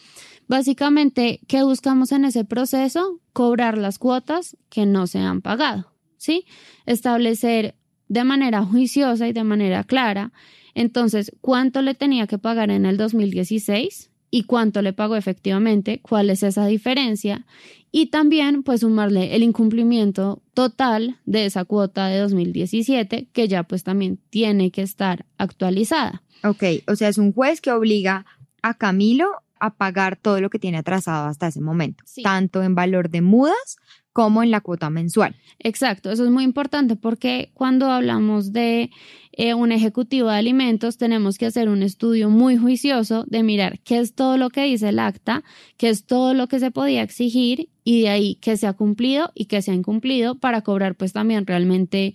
[0.47, 3.21] Básicamente, ¿qué buscamos en ese proceso?
[3.33, 6.45] Cobrar las cuotas que no se han pagado, ¿sí?
[6.85, 7.77] Establecer
[8.09, 10.33] de manera juiciosa y de manera clara
[10.75, 14.11] entonces, ¿cuánto le tenía que pagar en el 2016?
[14.35, 17.45] y cuánto le pagó efectivamente, cuál es esa diferencia
[17.93, 23.85] y también pues sumarle el incumplimiento total de esa cuota de 2017 que ya pues
[23.85, 26.23] también tiene que estar actualizada.
[26.45, 28.25] Ok, o sea, es un juez que obliga
[28.63, 29.31] a Camilo
[29.61, 33.77] a pagar todo lo que tiene atrasado hasta ese momento, tanto en valor de mudas
[34.13, 35.37] como en la cuota mensual.
[35.59, 38.91] Exacto, eso es muy importante porque cuando hablamos de
[39.33, 43.99] eh, un ejecutivo de alimentos tenemos que hacer un estudio muy juicioso de mirar qué
[43.99, 45.43] es todo lo que dice el acta,
[45.79, 49.31] qué es todo lo que se podía exigir y de ahí qué se ha cumplido
[49.35, 52.15] y qué se ha incumplido para cobrar pues también realmente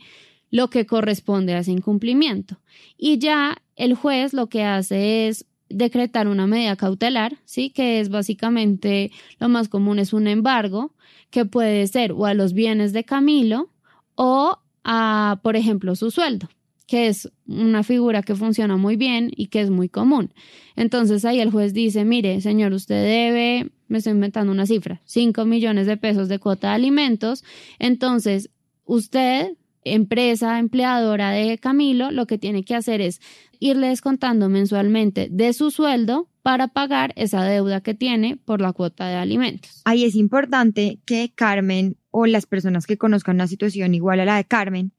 [0.52, 2.60] lo que corresponde a ese incumplimiento.
[2.98, 7.70] Y ya el juez lo que hace es decretar una medida cautelar, ¿sí?
[7.70, 10.94] Que es básicamente lo más común es un embargo
[11.30, 13.70] que puede ser o a los bienes de Camilo
[14.16, 16.50] o a, por ejemplo, su sueldo,
[16.88, 20.34] que es una figura que funciona muy bien y que es muy común.
[20.76, 25.46] Entonces ahí el juez dice, mire, señor, usted debe, me estoy inventando una cifra, 5
[25.46, 27.44] millones de pesos de cuota de alimentos.
[27.80, 28.50] Entonces,
[28.86, 33.22] usted, empresa empleadora de Camilo, lo que tiene que hacer es
[33.60, 39.06] irle descontando mensualmente de su sueldo para pagar esa deuda que tiene por la cuota
[39.10, 39.82] de alimentos.
[39.84, 44.38] Ahí es importante que Carmen o las personas que conozcan una situación igual a la
[44.38, 44.94] de Carmen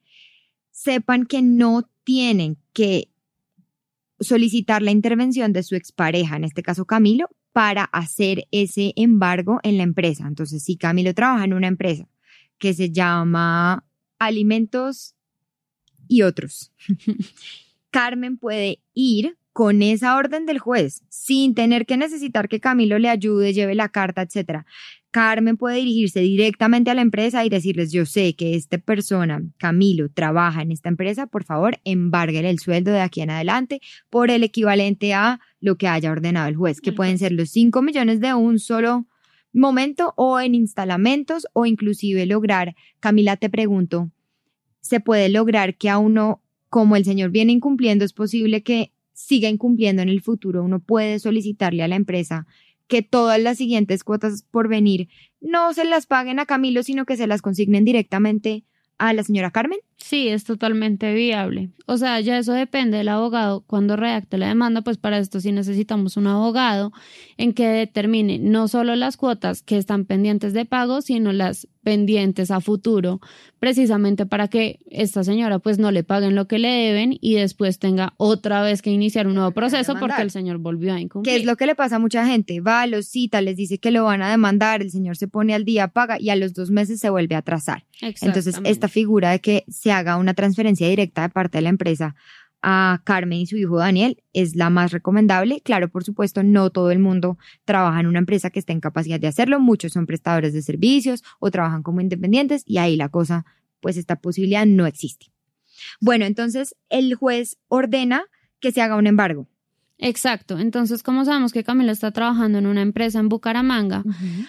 [0.72, 3.08] sepan que no tienen que
[4.20, 9.78] solicitar la intervención de su expareja, en este caso Camilo, para hacer ese embargo en
[9.78, 10.26] la empresa.
[10.28, 12.11] Entonces, si Camilo trabaja en una empresa
[12.58, 13.87] que se llama
[14.18, 15.14] Alimentos
[16.08, 16.72] y otros,
[17.90, 23.09] Carmen puede ir con esa orden del juez, sin tener que necesitar que Camilo le
[23.09, 24.66] ayude, lleve la carta, etcétera.
[25.11, 30.11] Carmen puede dirigirse directamente a la empresa y decirles, yo sé que esta persona, Camilo,
[30.11, 34.44] trabaja en esta empresa, por favor, embárguele el sueldo de aquí en adelante por el
[34.44, 38.35] equivalente a lo que haya ordenado el juez, que pueden ser los 5 millones de
[38.35, 39.09] un solo
[39.53, 44.12] momento o en instalamentos o inclusive lograr, Camila, te pregunto,
[44.83, 49.48] ¿se puede lograr que a uno, como el señor viene incumpliendo, es posible que siga
[49.48, 50.62] incumpliendo en el futuro?
[50.62, 52.46] Uno puede solicitarle a la empresa
[52.87, 55.09] que todas las siguientes cuotas por venir
[55.40, 58.64] no se las paguen a Camilo, sino que se las consignen directamente
[58.96, 59.81] a la señora Carmen?
[59.98, 61.70] Sí, es totalmente viable.
[61.87, 63.62] O sea, ya eso depende del abogado.
[63.66, 66.92] Cuando redacte la demanda, pues para esto sí necesitamos un abogado
[67.37, 72.50] en que determine no solo las cuotas que están pendientes de pago, sino las pendientes
[72.50, 73.20] a futuro,
[73.58, 77.78] precisamente para que esta señora pues no le paguen lo que le deben y después
[77.78, 81.34] tenga otra vez que iniciar un nuevo proceso porque el señor volvió a incumplir.
[81.34, 82.61] ¿Qué es lo que le pasa a mucha gente?
[82.61, 85.64] Va, los cita, les dice que lo van a demandar, el señor se pone al
[85.64, 87.84] día, paga y a los dos meses se vuelve a atrasar.
[88.02, 92.14] Entonces, esta figura de que se haga una transferencia directa de parte de la empresa
[92.62, 95.61] a Carmen y su hijo Daniel es la más recomendable.
[95.61, 99.20] Claro, por supuesto, no todo el mundo trabaja en una empresa que esté en capacidad
[99.20, 99.61] de hacerlo.
[99.61, 103.46] Muchos son prestadores de servicios o trabajan como independientes y ahí la cosa,
[103.81, 105.27] pues esta posibilidad no existe.
[106.01, 108.24] Bueno, entonces el juez ordena
[108.61, 109.48] que se haga un embargo.
[109.98, 110.59] Exacto.
[110.59, 114.05] Entonces, como sabemos que Camila está trabajando en una empresa en Bucaramanga?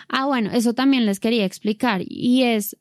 [0.07, 2.77] Ah, bueno, eso también les quería explicar y es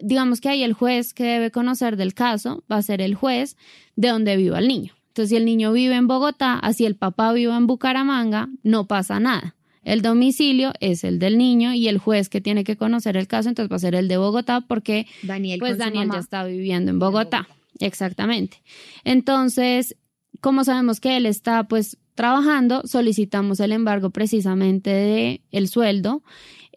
[0.00, 3.56] digamos que ahí el juez que debe conocer del caso va a ser el juez
[3.96, 4.92] de donde viva el niño.
[5.08, 9.20] Entonces, si el niño vive en Bogotá, así el papá vive en Bucaramanga, no pasa
[9.20, 9.54] nada.
[9.84, 13.48] El domicilio es el del niño y el juez que tiene que conocer el caso,
[13.48, 16.98] entonces va a ser el de Bogotá porque Daniel, pues Daniel ya está viviendo en
[16.98, 17.48] Bogotá.
[17.78, 18.62] Exactamente.
[19.04, 19.96] Entonces,
[20.40, 26.22] como sabemos que él está pues trabajando, solicitamos el embargo precisamente de el sueldo.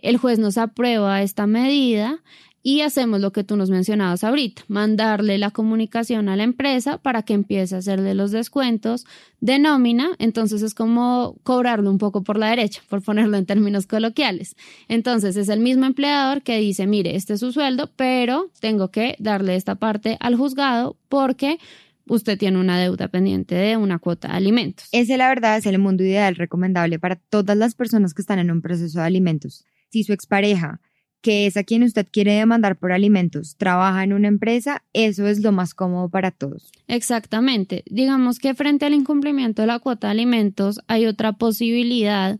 [0.02, 2.22] El juez nos aprueba esta medida
[2.68, 7.22] y hacemos lo que tú nos mencionabas ahorita, mandarle la comunicación a la empresa para
[7.22, 9.06] que empiece a hacerle los descuentos
[9.40, 13.86] de nómina, entonces es como cobrarlo un poco por la derecha, por ponerlo en términos
[13.86, 14.56] coloquiales.
[14.88, 19.16] Entonces es el mismo empleador que dice, mire, este es su sueldo, pero tengo que
[19.20, 21.60] darle esta parte al juzgado porque
[22.08, 24.88] usted tiene una deuda pendiente de una cuota de alimentos.
[24.92, 28.50] Ese, la verdad, es el mundo ideal recomendable para todas las personas que están en
[28.50, 29.66] un proceso de alimentos.
[29.92, 30.82] Si su expareja
[31.26, 35.40] que es a quien usted quiere demandar por alimentos, trabaja en una empresa, eso es
[35.40, 36.72] lo más cómodo para todos.
[36.88, 37.84] Exactamente.
[37.90, 42.40] Digamos que frente al incumplimiento de la cuota de alimentos hay otra posibilidad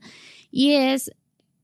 [0.52, 1.12] y es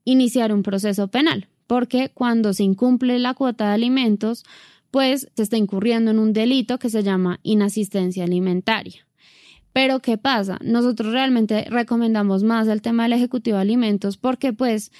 [0.04, 4.44] iniciar un proceso penal, porque cuando se incumple la cuota de alimentos,
[4.90, 9.06] pues se está incurriendo en un delito que se llama inasistencia alimentaria.
[9.74, 10.58] Pero ¿qué pasa?
[10.64, 14.92] Nosotros realmente recomendamos más el tema del Ejecutivo de Alimentos porque pues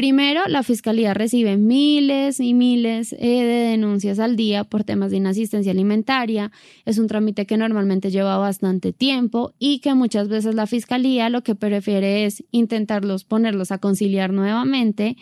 [0.00, 5.18] Primero, la Fiscalía recibe miles y miles eh, de denuncias al día por temas de
[5.18, 6.52] inasistencia alimentaria.
[6.86, 11.42] Es un trámite que normalmente lleva bastante tiempo y que muchas veces la Fiscalía lo
[11.42, 15.18] que prefiere es intentarlos ponerlos a conciliar nuevamente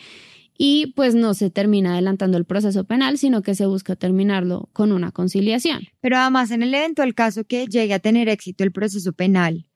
[0.60, 4.90] y pues no se termina adelantando el proceso penal, sino que se busca terminarlo con
[4.90, 5.82] una conciliación.
[6.00, 9.68] Pero además, en el eventual caso que llegue a tener éxito el proceso penal,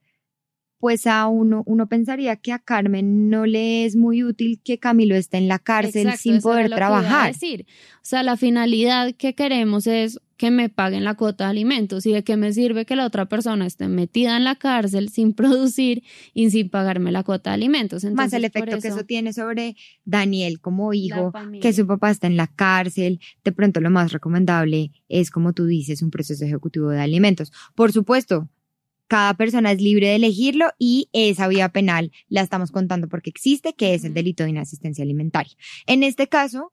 [0.79, 5.15] pues a uno, uno pensaría que a Carmen no le es muy útil que Camilo
[5.15, 7.33] esté en la cárcel sin poder trabajar.
[7.33, 7.67] decir.
[7.99, 12.13] O sea, la finalidad que queremos es que me paguen la cuota de alimentos y
[12.13, 16.03] de qué me sirve que la otra persona esté metida en la cárcel sin producir
[16.35, 18.03] y sin pagarme la cuota de alimentos.
[18.07, 22.37] Más el efecto que eso tiene sobre Daniel como hijo, que su papá está en
[22.37, 27.01] la cárcel, de pronto lo más recomendable es, como tú dices, un proceso ejecutivo de
[27.01, 27.53] alimentos.
[27.77, 28.51] Por supuesto,
[29.07, 33.75] cada persona es libre de elegirlo y esa vía penal la estamos contando porque existe,
[33.75, 35.55] que es el delito de inasistencia alimentaria.
[35.87, 36.73] En este caso,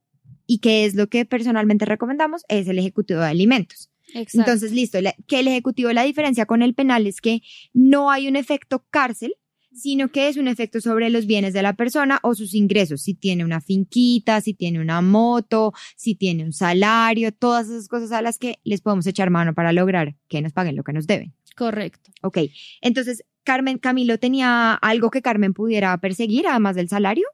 [0.50, 3.92] y que es lo que personalmente recomendamos, es el ejecutivo de alimentos.
[4.16, 8.36] Entonces, listo, que el ejecutivo, la diferencia con el penal es que no hay un
[8.36, 9.36] efecto cárcel,
[9.72, 13.14] sino que es un efecto sobre los bienes de la persona o sus ingresos, si
[13.14, 18.24] tiene una finquita, si tiene una moto, si tiene un salario, todas esas cosas a
[18.24, 21.36] las que les podemos echar mano para lograr que nos paguen lo que nos deben.
[21.56, 22.10] Correcto.
[22.24, 22.40] Ok,
[22.82, 27.28] entonces, Carmen, Camilo tenía algo que Carmen pudiera perseguir, además del salario.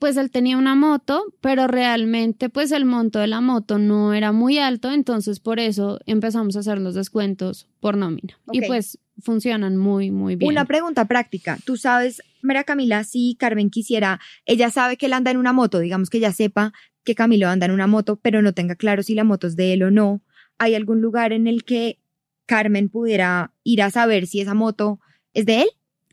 [0.00, 4.32] Pues él tenía una moto, pero realmente pues el monto de la moto no era
[4.32, 8.40] muy alto, entonces por eso empezamos a hacer los descuentos por nómina.
[8.50, 10.50] Y pues funcionan muy, muy bien.
[10.50, 11.58] Una pregunta práctica.
[11.66, 15.78] Tú sabes, María Camila, si Carmen quisiera, ella sabe que él anda en una moto,
[15.80, 16.72] digamos que ella sepa
[17.04, 19.74] que Camilo anda en una moto, pero no tenga claro si la moto es de
[19.74, 20.22] él o no.
[20.56, 21.98] ¿Hay algún lugar en el que
[22.46, 24.98] Carmen pudiera ir a saber si esa moto
[25.34, 25.68] es de él?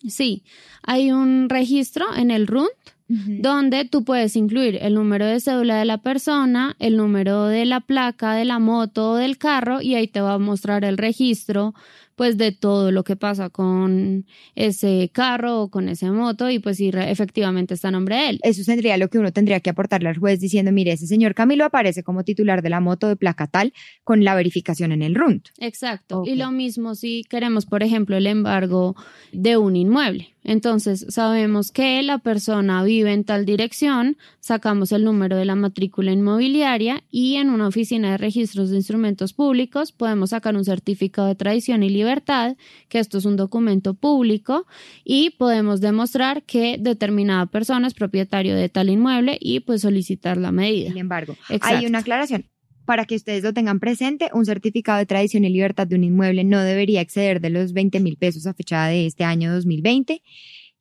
[0.09, 0.43] Sí,
[0.83, 2.69] hay un registro en el RUNT
[3.07, 7.79] donde tú puedes incluir el número de cédula de la persona, el número de la
[7.79, 11.73] placa de la moto o del carro y ahí te va a mostrar el registro
[12.17, 16.77] pues de todo lo que pasa con ese carro o con esa moto y pues
[16.77, 18.39] si efectivamente está a nombre de él.
[18.41, 21.63] Eso tendría lo que uno tendría que aportarle al juez diciendo, mire, ese señor Camilo
[21.63, 23.71] aparece como titular de la moto de placa tal
[24.03, 25.49] con la verificación en el RUNT.
[25.59, 26.23] Exacto.
[26.25, 28.95] Y lo mismo si queremos, por ejemplo, el embargo
[29.31, 30.33] de un inmueble.
[30.43, 36.11] Entonces, sabemos que la persona vive en tal dirección, sacamos el número de la matrícula
[36.11, 41.35] inmobiliaria y en una oficina de registros de instrumentos públicos podemos sacar un certificado de
[41.35, 42.57] tradición y libertad,
[42.89, 44.65] que esto es un documento público,
[45.03, 50.51] y podemos demostrar que determinada persona es propietario de tal inmueble y pues solicitar la
[50.51, 50.89] medida.
[50.89, 52.45] Sin embargo, hay una aclaración
[52.87, 56.45] para que ustedes lo tengan presente, un certificado de tradición y libertad de un inmueble
[56.45, 60.23] no debería exceder de los 20 mil pesos a fecha de este año 2020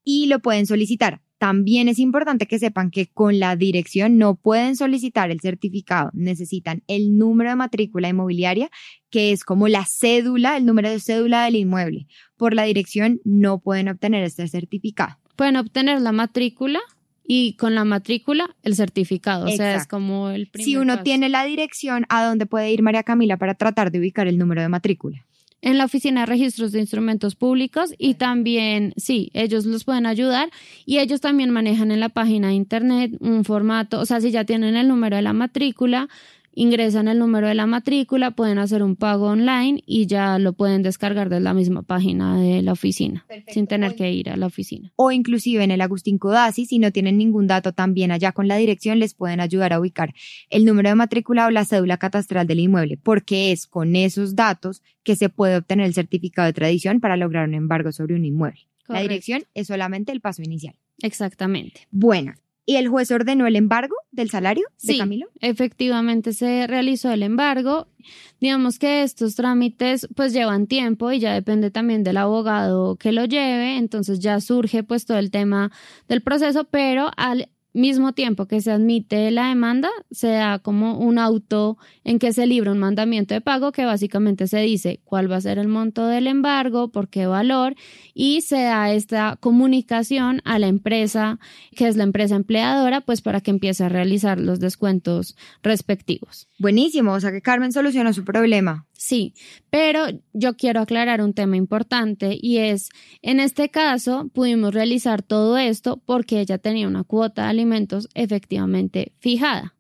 [0.05, 1.21] y lo pueden solicitar.
[1.39, 6.83] También es importante que sepan que con la dirección no pueden solicitar el certificado, necesitan
[6.87, 8.71] el número de matrícula inmobiliaria,
[9.11, 12.07] que es como la cédula, el número de cédula del inmueble.
[12.37, 15.19] Por la dirección no pueden obtener este certificado.
[15.37, 16.81] Pueden obtener la matrícula,
[17.29, 19.47] y con la matrícula el certificado.
[19.47, 22.83] O sea, es como el primer Si uno tiene la dirección, ¿a dónde puede ir
[22.83, 25.25] María Camila para tratar de ubicar el número de matrícula?
[25.67, 30.49] En la oficina de registros de instrumentos públicos y también, sí, ellos los pueden ayudar
[30.85, 34.45] y ellos también manejan en la página de internet un formato, o sea, si ya
[34.45, 36.09] tienen el número de la matrícula,
[36.57, 40.83] ingresan el número de la matrícula, pueden hacer un pago online y ya lo pueden
[40.83, 44.91] descargar de la misma página de la oficina, sin tener que ir a la oficina.
[44.97, 48.57] O inclusive en el Agustín Codazzi, si no tienen ningún dato también allá con la
[48.57, 50.15] dirección, les pueden ayudar a ubicar
[50.49, 54.83] el número de matrícula o la cédula catastral del inmueble, porque es con esos datos
[55.03, 58.67] que se puede obtener el certificado de tradición para lograr un embargo sobre un inmueble.
[58.89, 60.75] La dirección es solamente el paso inicial.
[61.03, 61.87] Exactamente.
[61.91, 62.33] Bueno,
[62.69, 65.29] ¿Y el juez ordenó el embargo del salario de sí, Camilo?
[65.41, 67.87] Efectivamente se realizó el embargo.
[68.41, 73.25] Digamos que estos trámites pues llevan tiempo y ya depende también del abogado que lo
[73.25, 75.71] lleve, entonces ya surge pues todo el tema
[76.09, 81.19] del proceso, pero al mismo tiempo que se admite la demanda, se da como un
[81.19, 85.37] auto en que se libra un mandamiento de pago que básicamente se dice cuál va
[85.37, 87.75] a ser el monto del embargo, por qué valor
[88.15, 91.39] y se da esta comunicación a la empresa,
[91.75, 96.49] que es la empresa empleadora, pues para que empiece a realizar los descuentos respectivos.
[96.59, 98.87] Buenísimo, o sea que Carmen solucionó su problema.
[98.99, 99.35] Sí,
[99.69, 102.89] pero yo quiero aclarar un tema importante y es,
[103.21, 107.49] en este caso pudimos realizar todo esto porque ella tenía una cuota de
[108.15, 109.75] efectivamente fijada.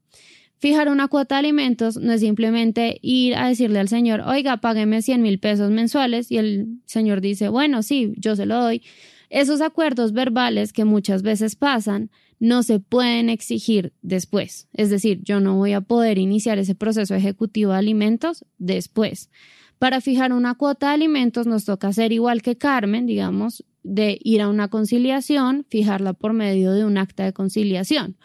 [0.59, 5.03] Fijar una cuota de alimentos no es simplemente ir a decirle al señor, oiga, págueme
[5.03, 8.83] 100 mil pesos mensuales y el señor dice, bueno, sí, yo se lo doy.
[9.29, 14.69] Esos acuerdos verbales que muchas veces pasan no se pueden exigir después.
[14.73, 19.31] Es decir, yo no voy a poder iniciar ese proceso ejecutivo de alimentos después.
[19.79, 24.43] Para fijar una cuota de alimentos nos toca hacer igual que Carmen, digamos, de ir
[24.43, 28.17] a una conciliación, fijarla por medio de un acta de conciliación.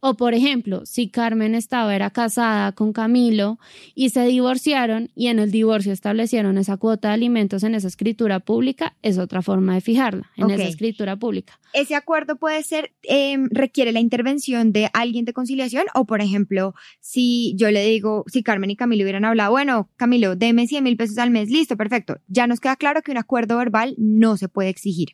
[0.00, 3.58] O por ejemplo, si Carmen estaba era casada con Camilo
[3.94, 8.40] y se divorciaron y en el divorcio establecieron esa cuota de alimentos en esa escritura
[8.40, 11.60] pública, es otra forma de fijarla en esa escritura pública.
[11.74, 16.74] Ese acuerdo puede ser, em, requiere la intervención de alguien de conciliación o por ejemplo,
[17.00, 20.96] si yo le digo, si Carmen y Camilo hubieran hablado, bueno, Camilo, deme 100 mil
[20.96, 22.20] pesos al mes, listo, perfecto.
[22.26, 25.10] Ya nos queda claro que un acuerdo verbal no se puede exigir.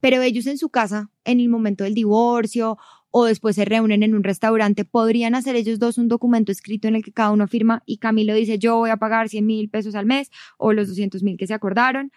[0.00, 2.78] Pero ellos en su casa, en el momento del divorcio
[3.12, 6.96] o después se reúnen en un restaurante, podrían hacer ellos dos un documento escrito en
[6.96, 9.94] el que cada uno firma y Camilo dice yo voy a pagar 100 mil pesos
[9.94, 12.10] al mes o los 200 mil que se acordaron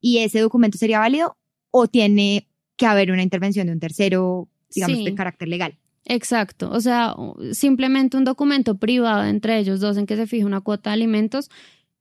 [0.00, 1.38] y ese documento sería válido
[1.70, 5.78] o tiene que haber una intervención de un tercero, digamos, de carácter legal.
[6.04, 7.14] Exacto, o sea,
[7.52, 11.48] simplemente un documento privado entre ellos dos en que se fija una cuota de alimentos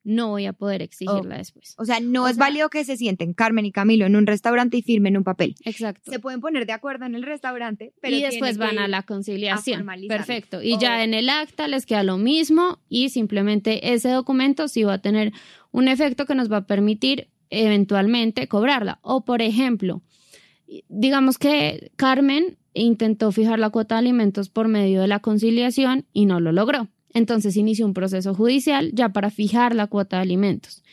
[0.03, 1.75] no voy a poder exigirla después.
[1.77, 4.81] O sea, no es válido que se sienten Carmen y Camilo en un restaurante y
[4.81, 5.55] firmen un papel.
[5.65, 6.11] Exacto.
[6.11, 9.85] Se pueden poner de acuerdo en el restaurante, pero y después van a la conciliación.
[10.07, 10.61] Perfecto.
[10.61, 14.93] Y ya en el acta les queda lo mismo y simplemente ese documento sí va
[14.93, 15.33] a tener
[15.71, 18.99] un efecto que nos va a permitir eventualmente cobrarla.
[19.01, 20.01] O por ejemplo,
[20.89, 26.25] digamos que Carmen intentó fijar la cuota de alimentos por medio de la conciliación y
[26.25, 26.87] no lo logró.
[27.13, 30.83] Entonces inició un proceso judicial ya para fijar la cuota de alimentos.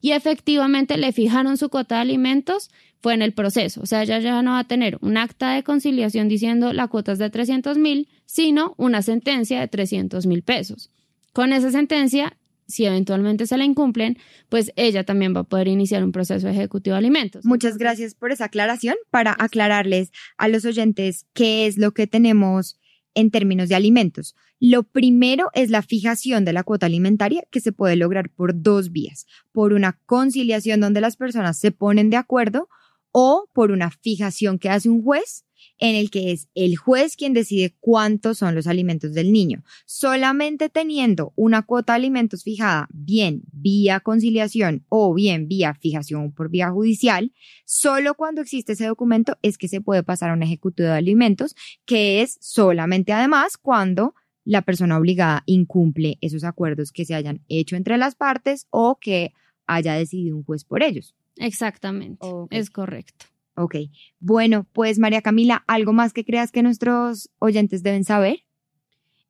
[0.00, 2.70] Y efectivamente le fijaron su cuota de alimentos,
[3.00, 3.80] fue en el proceso.
[3.82, 7.12] O sea, ella ya no va a tener un acta de conciliación diciendo la cuota
[7.12, 10.90] es de 300 mil, sino una sentencia de 300 mil pesos.
[11.32, 14.18] Con esa sentencia, si eventualmente se la incumplen,
[14.48, 17.44] pues ella también va a poder iniciar un proceso ejecutivo de alimentos.
[17.44, 22.78] Muchas gracias por esa aclaración para aclararles a los oyentes qué es lo que tenemos
[23.16, 24.36] en términos de alimentos.
[24.60, 28.92] Lo primero es la fijación de la cuota alimentaria que se puede lograr por dos
[28.92, 32.68] vías, por una conciliación donde las personas se ponen de acuerdo
[33.10, 35.45] o por una fijación que hace un juez
[35.78, 39.62] en el que es el juez quien decide cuántos son los alimentos del niño.
[39.84, 46.50] Solamente teniendo una cuota de alimentos fijada, bien vía conciliación o bien vía fijación por
[46.50, 47.32] vía judicial,
[47.64, 51.54] solo cuando existe ese documento es que se puede pasar a un ejecutivo de alimentos,
[51.84, 54.14] que es solamente además cuando
[54.44, 59.32] la persona obligada incumple esos acuerdos que se hayan hecho entre las partes o que
[59.66, 61.14] haya decidido un juez por ellos.
[61.36, 63.26] Exactamente, es correcto.
[63.56, 63.76] Ok,
[64.20, 68.40] bueno, pues María Camila, ¿algo más que creas que nuestros oyentes deben saber?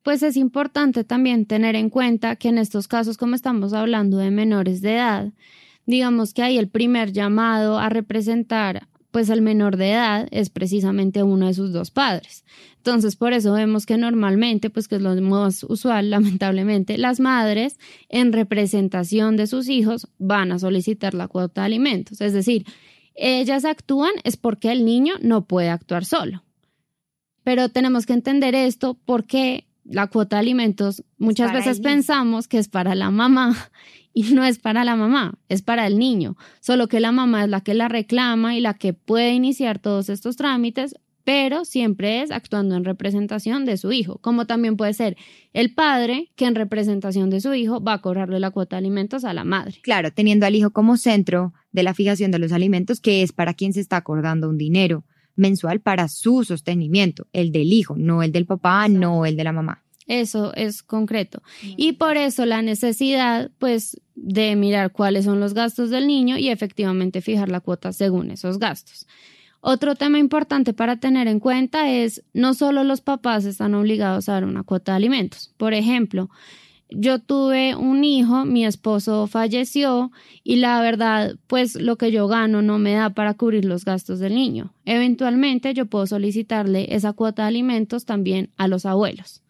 [0.03, 4.31] Pues es importante también tener en cuenta que en estos casos, como estamos hablando de
[4.31, 5.33] menores de edad,
[5.85, 11.23] digamos que ahí el primer llamado a representar pues el menor de edad es precisamente
[11.23, 12.45] uno de sus dos padres.
[12.77, 17.79] Entonces, por eso vemos que normalmente, pues que es lo más usual, lamentablemente, las madres
[18.09, 22.21] en representación de sus hijos van a solicitar la cuota de alimentos.
[22.21, 22.65] Es decir,
[23.17, 26.43] ellas actúan es porque el niño no puede actuar solo.
[27.43, 32.67] Pero tenemos que entender esto porque la cuota de alimentos muchas veces pensamos que es
[32.67, 33.55] para la mamá
[34.13, 36.37] y no es para la mamá, es para el niño.
[36.59, 40.09] Solo que la mamá es la que la reclama y la que puede iniciar todos
[40.09, 40.95] estos trámites
[41.27, 45.17] pero siempre es actuando en representación de su hijo, como también puede ser
[45.51, 49.25] el padre que en representación de su hijo va a cobrarle la cuota de alimentos
[49.25, 49.81] a la madre.
[49.83, 53.55] Claro, teniendo al hijo como centro de la fijación de los alimentos, que es para
[53.55, 55.03] quien se está acordando un dinero
[55.35, 59.51] mensual para su sostenimiento, el del hijo, no el del papá, no el de la
[59.51, 59.83] mamá.
[60.05, 61.43] Eso es concreto.
[61.75, 66.47] Y por eso la necesidad, pues, de mirar cuáles son los gastos del niño y
[66.47, 69.05] efectivamente fijar la cuota según esos gastos.
[69.69, 74.31] Otro tema importante para tener en cuenta es no solo los papás están obligados a
[74.31, 75.53] dar una cuota de alimentos.
[75.57, 76.29] Por ejemplo,
[76.89, 82.61] yo tuve un hijo, mi esposo falleció y la verdad, pues lo que yo gano
[82.61, 84.73] no me da para cubrir los gastos del niño.
[84.85, 89.41] Eventualmente yo puedo solicitarle esa cuota de alimentos también a los abuelos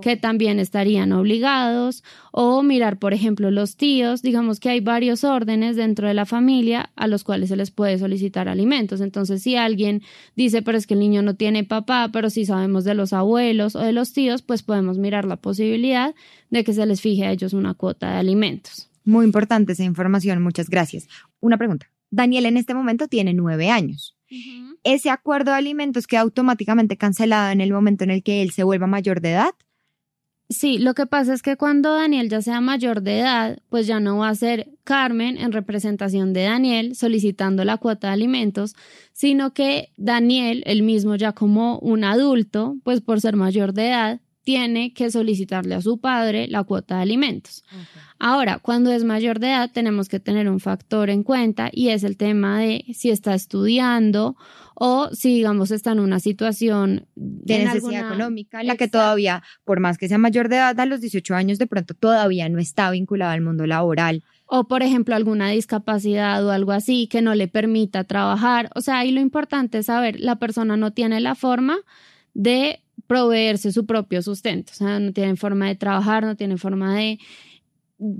[0.00, 2.02] que también estarían obligados,
[2.32, 6.90] o mirar, por ejemplo, los tíos, digamos que hay varios órdenes dentro de la familia
[6.96, 9.00] a los cuales se les puede solicitar alimentos.
[9.00, 10.02] Entonces, si alguien
[10.36, 13.76] dice, pero es que el niño no tiene papá, pero si sabemos de los abuelos
[13.76, 16.14] o de los tíos, pues podemos mirar la posibilidad
[16.50, 18.88] de que se les fije a ellos una cuota de alimentos.
[19.04, 21.08] Muy importante esa información, muchas gracias.
[21.40, 21.86] Una pregunta.
[22.10, 24.16] Daniel en este momento tiene nueve años
[24.84, 28.64] ese acuerdo de alimentos queda automáticamente cancelado en el momento en el que él se
[28.64, 29.54] vuelva mayor de edad.
[30.52, 34.00] Sí, lo que pasa es que cuando Daniel ya sea mayor de edad, pues ya
[34.00, 38.74] no va a ser Carmen en representación de Daniel solicitando la cuota de alimentos,
[39.12, 44.20] sino que Daniel, el mismo ya como un adulto, pues por ser mayor de edad,
[44.44, 47.64] tiene que solicitarle a su padre la cuota de alimentos.
[48.18, 52.02] Ahora, cuando es mayor de edad, tenemos que tener un factor en cuenta y es
[52.02, 54.36] el tema de si está estudiando
[54.84, 59.96] o si, digamos, está en una situación de necesidad económica, la que todavía, por más
[59.96, 63.30] que sea mayor de edad, a los 18 años, de pronto todavía no está vinculado
[63.30, 64.24] al mundo laboral.
[64.46, 68.70] O, por ejemplo, alguna discapacidad o algo así que no le permita trabajar.
[68.74, 71.78] O sea, ahí lo importante es saber, la persona no tiene la forma
[72.34, 76.96] de proveerse su propio sustento, o sea, no tienen forma de trabajar, no tienen forma
[76.96, 77.20] de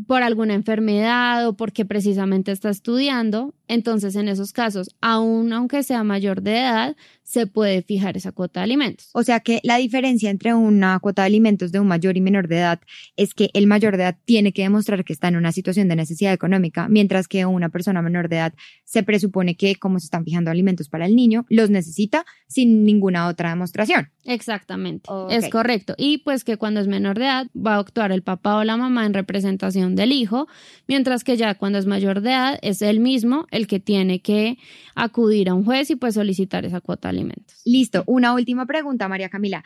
[0.07, 6.05] por alguna enfermedad o porque precisamente está estudiando, entonces en esos casos, aún aunque sea
[6.05, 9.11] mayor de edad, se puede fijar esa cuota de alimentos.
[9.13, 12.49] O sea que la diferencia entre una cuota de alimentos de un mayor y menor
[12.49, 12.81] de edad
[13.17, 15.97] es que el mayor de edad tiene que demostrar que está en una situación de
[15.97, 18.55] necesidad económica, mientras que una persona menor de edad
[18.85, 23.29] se presupone que como se están fijando alimentos para el niño, los necesita sin ninguna
[23.29, 24.11] otra demostración.
[24.25, 25.95] Exactamente, es correcto.
[25.97, 28.77] Y pues que cuando es menor de edad va a actuar el papá o la
[28.77, 30.47] mamá en representación del hijo,
[30.87, 34.59] mientras que ya cuando es mayor de edad es él mismo el que tiene que
[34.95, 37.22] acudir a un juez y pues solicitar esa cuota de alimentos.
[37.65, 39.65] Listo, una última pregunta, María Camila.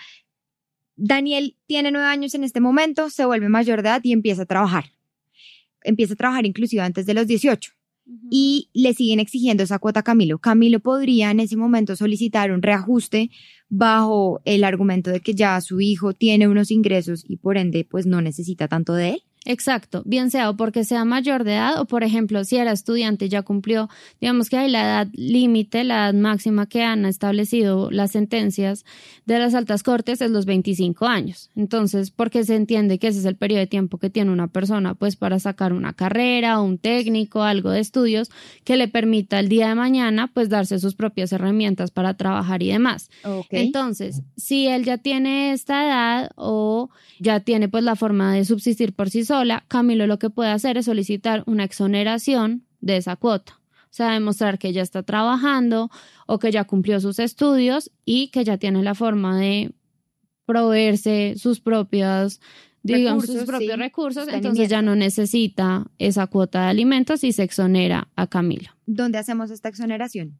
[0.96, 4.46] Daniel tiene nueve años en este momento, se vuelve mayor de edad y empieza a
[4.46, 4.92] trabajar.
[5.82, 7.72] Empieza a trabajar inclusive antes de los 18
[8.30, 10.38] y le siguen exigiendo esa cuota a Camilo.
[10.38, 13.30] Camilo podría en ese momento solicitar un reajuste
[13.68, 18.06] bajo el argumento de que ya su hijo tiene unos ingresos y por ende pues
[18.06, 19.22] no necesita tanto de él.
[19.46, 23.26] Exacto, bien sea o porque sea mayor de edad o, por ejemplo, si era estudiante
[23.26, 23.88] y ya cumplió,
[24.20, 28.84] digamos que hay la edad límite, la edad máxima que han establecido las sentencias
[29.24, 31.50] de las altas cortes es los 25 años.
[31.54, 34.94] Entonces, porque se entiende que ese es el periodo de tiempo que tiene una persona,
[34.94, 38.30] pues para sacar una carrera, un técnico, algo de estudios
[38.64, 42.72] que le permita el día de mañana, pues darse sus propias herramientas para trabajar y
[42.72, 43.10] demás.
[43.50, 46.90] Entonces, si él ya tiene esta edad o
[47.20, 49.35] ya tiene pues la forma de subsistir por sí solo,
[49.68, 53.60] Camilo lo que puede hacer es solicitar una exoneración de esa cuota.
[53.84, 55.90] O sea, demostrar que ya está trabajando
[56.26, 59.72] o que ya cumplió sus estudios y que ya tiene la forma de
[60.44, 62.40] proveerse sus propios
[62.82, 68.08] digamos, sus propios recursos, entonces ya no necesita esa cuota de alimentos y se exonera
[68.14, 68.70] a Camilo.
[68.86, 70.38] ¿Dónde hacemos esta exoneración?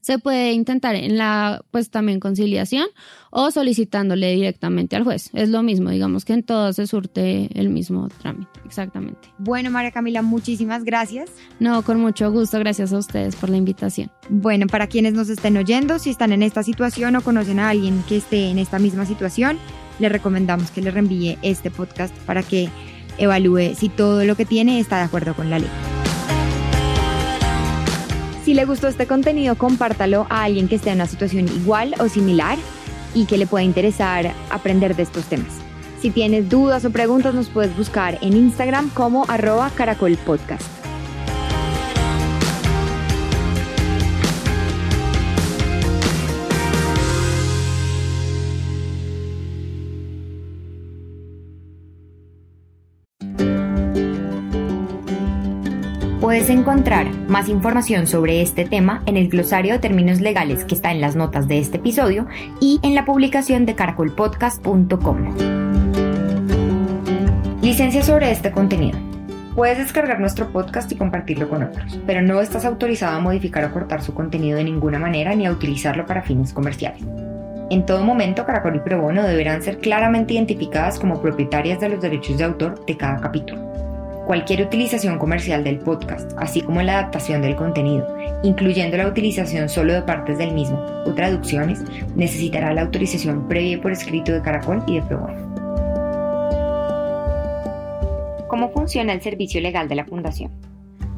[0.00, 2.86] Se puede intentar en la pues también conciliación
[3.30, 5.30] o solicitándole directamente al juez.
[5.34, 9.28] Es lo mismo, digamos que en todo se surte el mismo trámite, exactamente.
[9.38, 11.30] Bueno, María Camila, muchísimas gracias.
[11.58, 14.10] No, con mucho gusto, gracias a ustedes por la invitación.
[14.28, 18.02] Bueno, para quienes nos estén oyendo, si están en esta situación o conocen a alguien
[18.08, 19.58] que esté en esta misma situación,
[19.98, 22.68] les recomendamos que le reenvíe este podcast para que
[23.18, 25.99] evalúe si todo lo que tiene está de acuerdo con la ley.
[28.44, 32.08] Si le gustó este contenido, compártalo a alguien que esté en una situación igual o
[32.08, 32.56] similar
[33.14, 35.52] y que le pueda interesar aprender de estos temas.
[36.00, 40.79] Si tienes dudas o preguntas, nos puedes buscar en Instagram como arroba caracolpodcast.
[56.30, 60.92] Puedes encontrar más información sobre este tema en el glosario de términos legales que está
[60.92, 62.28] en las notas de este episodio
[62.60, 65.34] y en la publicación de caracolpodcast.com.
[67.62, 68.96] Licencia sobre este contenido.
[69.56, 73.72] Puedes descargar nuestro podcast y compartirlo con otros, pero no estás autorizado a modificar o
[73.72, 77.02] cortar su contenido de ninguna manera ni a utilizarlo para fines comerciales.
[77.70, 82.38] En todo momento, Caracol y Probono deberán ser claramente identificadas como propietarias de los derechos
[82.38, 83.89] de autor de cada capítulo.
[84.30, 88.06] Cualquier utilización comercial del podcast, así como la adaptación del contenido,
[88.44, 91.82] incluyendo la utilización solo de partes del mismo o traducciones,
[92.14, 95.34] necesitará la autorización previa por escrito de Caracol y de Probar.
[98.46, 100.69] ¿Cómo funciona el servicio legal de la Fundación?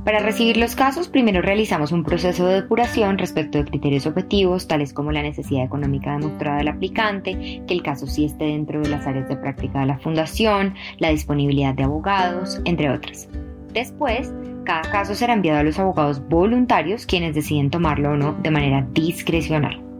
[0.04, 4.92] Para recibir los casos, primero realizamos un proceso de depuración respecto de criterios objetivos, tales
[4.92, 9.06] como la necesidad económica demostrada del aplicante, que el caso sí esté dentro de las
[9.06, 13.28] áreas de práctica de la fundación, la disponibilidad de abogados, entre otras.
[13.72, 14.32] Después,
[14.64, 18.84] cada caso será enviado a los abogados voluntarios, quienes deciden tomarlo o no de manera
[18.92, 19.91] discrecional.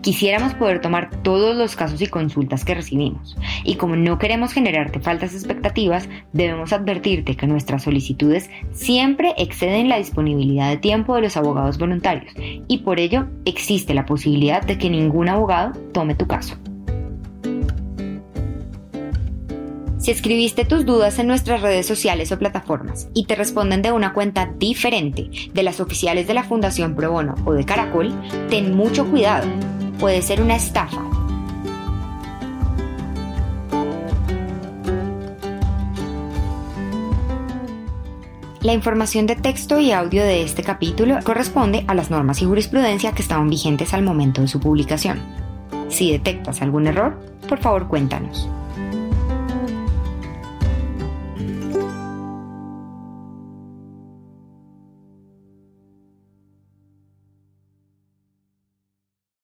[0.00, 5.00] Quisiéramos poder tomar todos los casos y consultas que recibimos, y como no queremos generarte
[5.00, 11.36] faltas expectativas, debemos advertirte que nuestras solicitudes siempre exceden la disponibilidad de tiempo de los
[11.36, 12.32] abogados voluntarios,
[12.68, 16.56] y por ello existe la posibilidad de que ningún abogado tome tu caso.
[19.98, 24.12] Si escribiste tus dudas en nuestras redes sociales o plataformas y te responden de una
[24.12, 28.14] cuenta diferente de las oficiales de la Fundación Pro Bono o de Caracol,
[28.50, 29.48] ten mucho cuidado.
[29.98, 31.02] Puede ser una estafa.
[38.60, 43.12] La información de texto y audio de este capítulo corresponde a las normas y jurisprudencia
[43.12, 45.20] que estaban vigentes al momento de su publicación.
[45.88, 47.18] Si detectas algún error,
[47.48, 48.48] por favor cuéntanos.